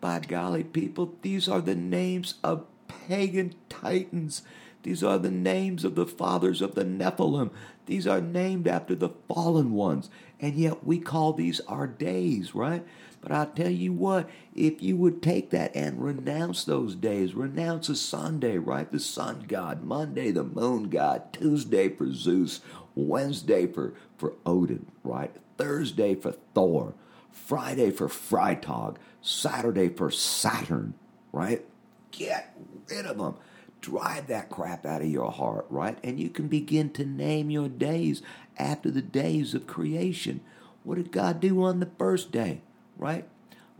By 0.00 0.18
golly, 0.18 0.64
people, 0.64 1.14
these 1.22 1.48
are 1.48 1.60
the 1.60 1.76
names 1.76 2.34
of 2.42 2.66
pagan 2.88 3.54
titans. 3.68 4.42
These 4.82 5.02
are 5.02 5.18
the 5.18 5.30
names 5.30 5.84
of 5.84 5.94
the 5.94 6.06
fathers 6.06 6.62
of 6.62 6.74
the 6.74 6.84
Nephilim. 6.84 7.50
These 7.86 8.06
are 8.06 8.20
named 8.20 8.68
after 8.68 8.94
the 8.94 9.10
fallen 9.28 9.72
ones. 9.72 10.08
And 10.40 10.54
yet 10.54 10.84
we 10.84 10.98
call 10.98 11.32
these 11.32 11.60
our 11.60 11.86
days, 11.86 12.54
right? 12.54 12.84
But 13.20 13.32
I'll 13.32 13.46
tell 13.46 13.70
you 13.70 13.92
what, 13.92 14.28
if 14.54 14.80
you 14.80 14.96
would 14.96 15.22
take 15.22 15.50
that 15.50 15.74
and 15.74 16.02
renounce 16.02 16.64
those 16.64 16.94
days, 16.94 17.34
renounce 17.34 17.88
a 17.88 17.96
Sunday, 17.96 18.58
right? 18.58 18.90
The 18.90 19.00
sun 19.00 19.44
god, 19.48 19.82
Monday, 19.82 20.30
the 20.30 20.44
moon 20.44 20.88
god, 20.88 21.32
Tuesday 21.32 21.88
for 21.88 22.12
Zeus, 22.12 22.60
Wednesday 22.94 23.66
for, 23.66 23.94
for 24.16 24.34
Odin, 24.46 24.86
right? 25.02 25.34
Thursday 25.56 26.14
for 26.14 26.32
Thor, 26.54 26.94
Friday 27.32 27.90
for 27.90 28.08
Freitag, 28.08 28.96
Saturday 29.20 29.88
for 29.88 30.10
Saturn, 30.10 30.94
right? 31.32 31.64
Get 32.12 32.54
rid 32.88 33.06
of 33.06 33.18
them. 33.18 33.34
Drive 33.80 34.26
that 34.26 34.50
crap 34.50 34.84
out 34.84 35.02
of 35.02 35.08
your 35.08 35.30
heart, 35.30 35.66
right? 35.70 35.98
And 36.02 36.18
you 36.18 36.30
can 36.30 36.48
begin 36.48 36.90
to 36.90 37.04
name 37.04 37.50
your 37.50 37.68
days 37.68 38.22
after 38.58 38.90
the 38.90 39.02
days 39.02 39.54
of 39.54 39.66
creation. 39.66 40.40
What 40.82 40.96
did 40.96 41.12
God 41.12 41.40
do 41.40 41.62
on 41.62 41.80
the 41.80 41.90
first 41.98 42.32
day, 42.32 42.62
right? 42.96 43.28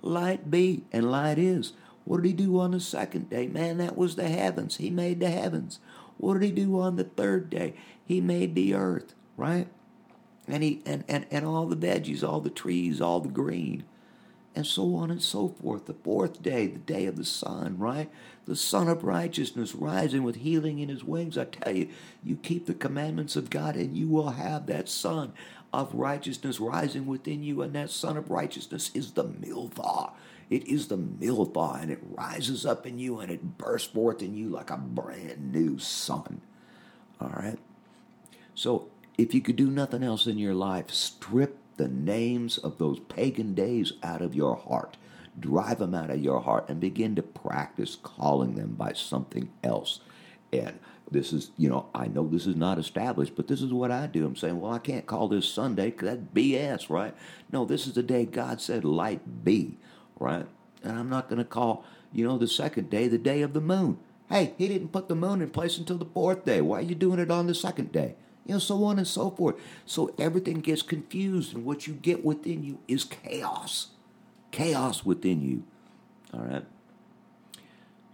Light 0.00 0.50
be, 0.50 0.84
and 0.92 1.10
light 1.10 1.38
is. 1.38 1.72
What 2.04 2.22
did 2.22 2.28
he 2.28 2.32
do 2.32 2.58
on 2.60 2.70
the 2.70 2.80
second 2.80 3.28
day? 3.28 3.48
Man, 3.48 3.78
that 3.78 3.96
was 3.96 4.16
the 4.16 4.28
heavens. 4.28 4.76
He 4.76 4.88
made 4.90 5.20
the 5.20 5.30
heavens. 5.30 5.80
What 6.16 6.34
did 6.34 6.42
he 6.42 6.52
do 6.52 6.78
on 6.80 6.96
the 6.96 7.04
third 7.04 7.50
day? 7.50 7.74
He 8.04 8.20
made 8.20 8.54
the 8.54 8.74
earth, 8.74 9.14
right? 9.36 9.68
And 10.46 10.62
he 10.62 10.80
and, 10.86 11.04
and, 11.08 11.26
and 11.30 11.44
all 11.44 11.66
the 11.66 11.76
veggies, 11.76 12.26
all 12.26 12.40
the 12.40 12.50
trees, 12.50 13.00
all 13.00 13.20
the 13.20 13.28
green 13.28 13.84
and 14.58 14.66
so 14.66 14.96
on 14.96 15.08
and 15.08 15.22
so 15.22 15.46
forth. 15.46 15.86
The 15.86 15.94
fourth 15.94 16.42
day, 16.42 16.66
the 16.66 16.80
day 16.80 17.06
of 17.06 17.16
the 17.16 17.24
sun, 17.24 17.78
right? 17.78 18.10
The 18.44 18.56
sun 18.56 18.88
of 18.88 19.04
Righteousness 19.04 19.72
rising 19.72 20.24
with 20.24 20.34
healing 20.34 20.80
in 20.80 20.88
his 20.88 21.04
wings. 21.04 21.38
I 21.38 21.44
tell 21.44 21.72
you, 21.72 21.88
you 22.24 22.34
keep 22.34 22.66
the 22.66 22.74
commandments 22.74 23.36
of 23.36 23.50
God 23.50 23.76
and 23.76 23.96
you 23.96 24.08
will 24.08 24.30
have 24.30 24.66
that 24.66 24.88
sun 24.88 25.32
of 25.72 25.94
Righteousness 25.94 26.58
rising 26.58 27.06
within 27.06 27.44
you, 27.44 27.62
and 27.62 27.72
that 27.74 27.90
sun 27.90 28.16
of 28.16 28.32
Righteousness 28.32 28.90
is 28.94 29.12
the 29.12 29.22
Mitzvah. 29.22 30.10
It 30.50 30.66
is 30.66 30.88
the 30.88 30.96
Mitzvah, 30.96 31.78
and 31.80 31.92
it 31.92 32.00
rises 32.02 32.66
up 32.66 32.84
in 32.84 32.98
you 32.98 33.20
and 33.20 33.30
it 33.30 33.58
bursts 33.58 33.92
forth 33.92 34.22
in 34.22 34.34
you 34.34 34.48
like 34.48 34.70
a 34.70 34.76
brand 34.76 35.52
new 35.52 35.78
sun. 35.78 36.40
All 37.20 37.28
right? 37.28 37.60
So, 38.56 38.88
if 39.16 39.34
you 39.34 39.40
could 39.40 39.56
do 39.56 39.70
nothing 39.70 40.02
else 40.02 40.26
in 40.26 40.36
your 40.36 40.54
life, 40.54 40.90
strip 40.90 41.58
the 41.78 41.88
names 41.88 42.58
of 42.58 42.78
those 42.78 43.00
pagan 43.00 43.54
days 43.54 43.94
out 44.02 44.20
of 44.20 44.34
your 44.34 44.56
heart. 44.56 44.96
Drive 45.40 45.78
them 45.78 45.94
out 45.94 46.10
of 46.10 46.22
your 46.22 46.40
heart 46.40 46.68
and 46.68 46.80
begin 46.80 47.14
to 47.14 47.22
practice 47.22 47.96
calling 48.02 48.56
them 48.56 48.74
by 48.74 48.92
something 48.92 49.50
else. 49.62 50.00
And 50.52 50.78
this 51.10 51.32
is, 51.32 51.50
you 51.56 51.68
know, 51.68 51.86
I 51.94 52.08
know 52.08 52.26
this 52.26 52.46
is 52.46 52.56
not 52.56 52.78
established, 52.78 53.34
but 53.36 53.48
this 53.48 53.62
is 53.62 53.72
what 53.72 53.90
I 53.90 54.06
do. 54.06 54.26
I'm 54.26 54.36
saying, 54.36 54.60
well, 54.60 54.72
I 54.72 54.78
can't 54.78 55.06
call 55.06 55.28
this 55.28 55.48
Sunday 55.48 55.90
because 55.90 56.08
that's 56.08 56.34
BS, 56.34 56.90
right? 56.90 57.14
No, 57.52 57.64
this 57.64 57.86
is 57.86 57.94
the 57.94 58.02
day 58.02 58.24
God 58.24 58.60
said 58.60 58.84
light 58.84 59.44
be, 59.44 59.78
right? 60.18 60.46
And 60.82 60.98
I'm 60.98 61.08
not 61.08 61.28
going 61.28 61.38
to 61.38 61.44
call, 61.44 61.84
you 62.12 62.26
know, 62.26 62.38
the 62.38 62.48
second 62.48 62.90
day 62.90 63.08
the 63.08 63.18
day 63.18 63.42
of 63.42 63.52
the 63.52 63.60
moon. 63.60 63.98
Hey, 64.28 64.54
he 64.58 64.68
didn't 64.68 64.92
put 64.92 65.08
the 65.08 65.14
moon 65.14 65.40
in 65.40 65.50
place 65.50 65.78
until 65.78 65.96
the 65.96 66.04
fourth 66.04 66.44
day. 66.44 66.60
Why 66.60 66.78
are 66.78 66.82
you 66.82 66.94
doing 66.94 67.18
it 67.18 67.30
on 67.30 67.46
the 67.46 67.54
second 67.54 67.92
day? 67.92 68.16
You 68.48 68.54
know, 68.54 68.58
so 68.58 68.82
on 68.84 68.98
and 68.98 69.06
so 69.06 69.30
forth. 69.30 69.56
So 69.86 70.12
everything 70.18 70.60
gets 70.60 70.82
confused, 70.82 71.54
and 71.54 71.64
what 71.64 71.86
you 71.86 71.92
get 71.92 72.24
within 72.24 72.64
you 72.64 72.78
is 72.88 73.04
chaos. 73.04 73.88
Chaos 74.50 75.04
within 75.04 75.42
you. 75.42 75.64
All 76.32 76.40
right? 76.40 76.64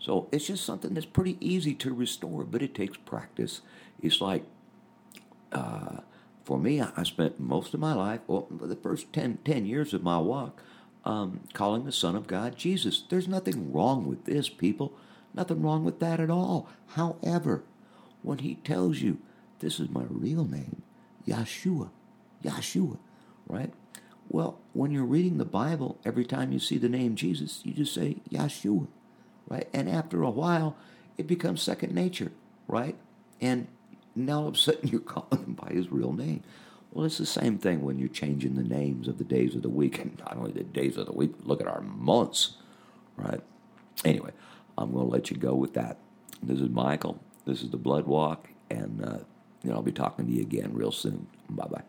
So 0.00 0.28
it's 0.32 0.48
just 0.48 0.64
something 0.64 0.92
that's 0.92 1.06
pretty 1.06 1.38
easy 1.40 1.72
to 1.76 1.94
restore, 1.94 2.44
but 2.44 2.62
it 2.62 2.74
takes 2.74 2.98
practice. 2.98 3.62
It's 4.02 4.20
like, 4.20 4.44
uh, 5.52 5.98
for 6.44 6.58
me, 6.58 6.82
I 6.82 7.04
spent 7.04 7.40
most 7.40 7.72
of 7.72 7.80
my 7.80 7.94
life, 7.94 8.20
well, 8.26 8.48
the 8.50 8.76
first 8.76 9.12
10, 9.12 9.38
10 9.44 9.64
years 9.64 9.94
of 9.94 10.02
my 10.02 10.18
walk, 10.18 10.60
um, 11.04 11.42
calling 11.54 11.84
the 11.84 11.92
Son 11.92 12.16
of 12.16 12.26
God 12.26 12.56
Jesus. 12.56 13.04
There's 13.08 13.28
nothing 13.28 13.72
wrong 13.72 14.06
with 14.06 14.24
this, 14.24 14.48
people. 14.48 14.92
Nothing 15.32 15.62
wrong 15.62 15.84
with 15.84 16.00
that 16.00 16.20
at 16.20 16.30
all. 16.30 16.68
However, 16.88 17.62
when 18.22 18.38
He 18.38 18.56
tells 18.56 19.00
you, 19.00 19.18
this 19.60 19.80
is 19.80 19.90
my 19.90 20.04
real 20.08 20.44
name, 20.44 20.82
Yeshua. 21.26 21.90
Yeshua, 22.42 22.98
right? 23.46 23.72
Well, 24.28 24.58
when 24.72 24.90
you're 24.90 25.04
reading 25.04 25.38
the 25.38 25.44
Bible, 25.44 25.98
every 26.04 26.24
time 26.24 26.52
you 26.52 26.58
see 26.58 26.78
the 26.78 26.88
name 26.88 27.14
Jesus, 27.14 27.60
you 27.64 27.72
just 27.72 27.94
say 27.94 28.16
Yeshua, 28.30 28.86
right? 29.48 29.68
And 29.72 29.88
after 29.88 30.22
a 30.22 30.30
while, 30.30 30.76
it 31.18 31.26
becomes 31.26 31.62
second 31.62 31.94
nature, 31.94 32.32
right? 32.66 32.96
And 33.40 33.68
now 34.14 34.40
all 34.40 34.48
of 34.48 34.54
a 34.54 34.58
sudden 34.58 34.88
you're 34.88 35.00
calling 35.00 35.44
him 35.44 35.54
by 35.54 35.72
his 35.72 35.90
real 35.90 36.12
name. 36.12 36.42
Well, 36.92 37.06
it's 37.06 37.18
the 37.18 37.26
same 37.26 37.58
thing 37.58 37.82
when 37.82 37.98
you're 37.98 38.08
changing 38.08 38.54
the 38.54 38.62
names 38.62 39.08
of 39.08 39.18
the 39.18 39.24
days 39.24 39.54
of 39.54 39.62
the 39.62 39.68
week, 39.68 39.98
and 40.00 40.18
not 40.18 40.36
only 40.36 40.52
the 40.52 40.64
days 40.64 40.96
of 40.96 41.06
the 41.06 41.12
week, 41.12 41.32
look 41.42 41.60
at 41.60 41.66
our 41.66 41.80
months, 41.80 42.56
right? 43.16 43.40
Anyway, 44.04 44.30
I'm 44.76 44.92
going 44.92 45.06
to 45.06 45.12
let 45.12 45.30
you 45.30 45.36
go 45.36 45.54
with 45.54 45.74
that. 45.74 45.98
This 46.42 46.60
is 46.60 46.68
Michael. 46.68 47.20
This 47.46 47.62
is 47.62 47.70
the 47.70 47.76
Blood 47.76 48.06
Walk, 48.06 48.48
and 48.70 49.04
uh, 49.04 49.18
and 49.64 49.72
I'll 49.72 49.82
be 49.82 49.92
talking 49.92 50.26
to 50.26 50.32
you 50.32 50.42
again 50.42 50.72
real 50.74 50.92
soon. 50.92 51.26
Bye 51.48 51.66
bye. 51.66 51.82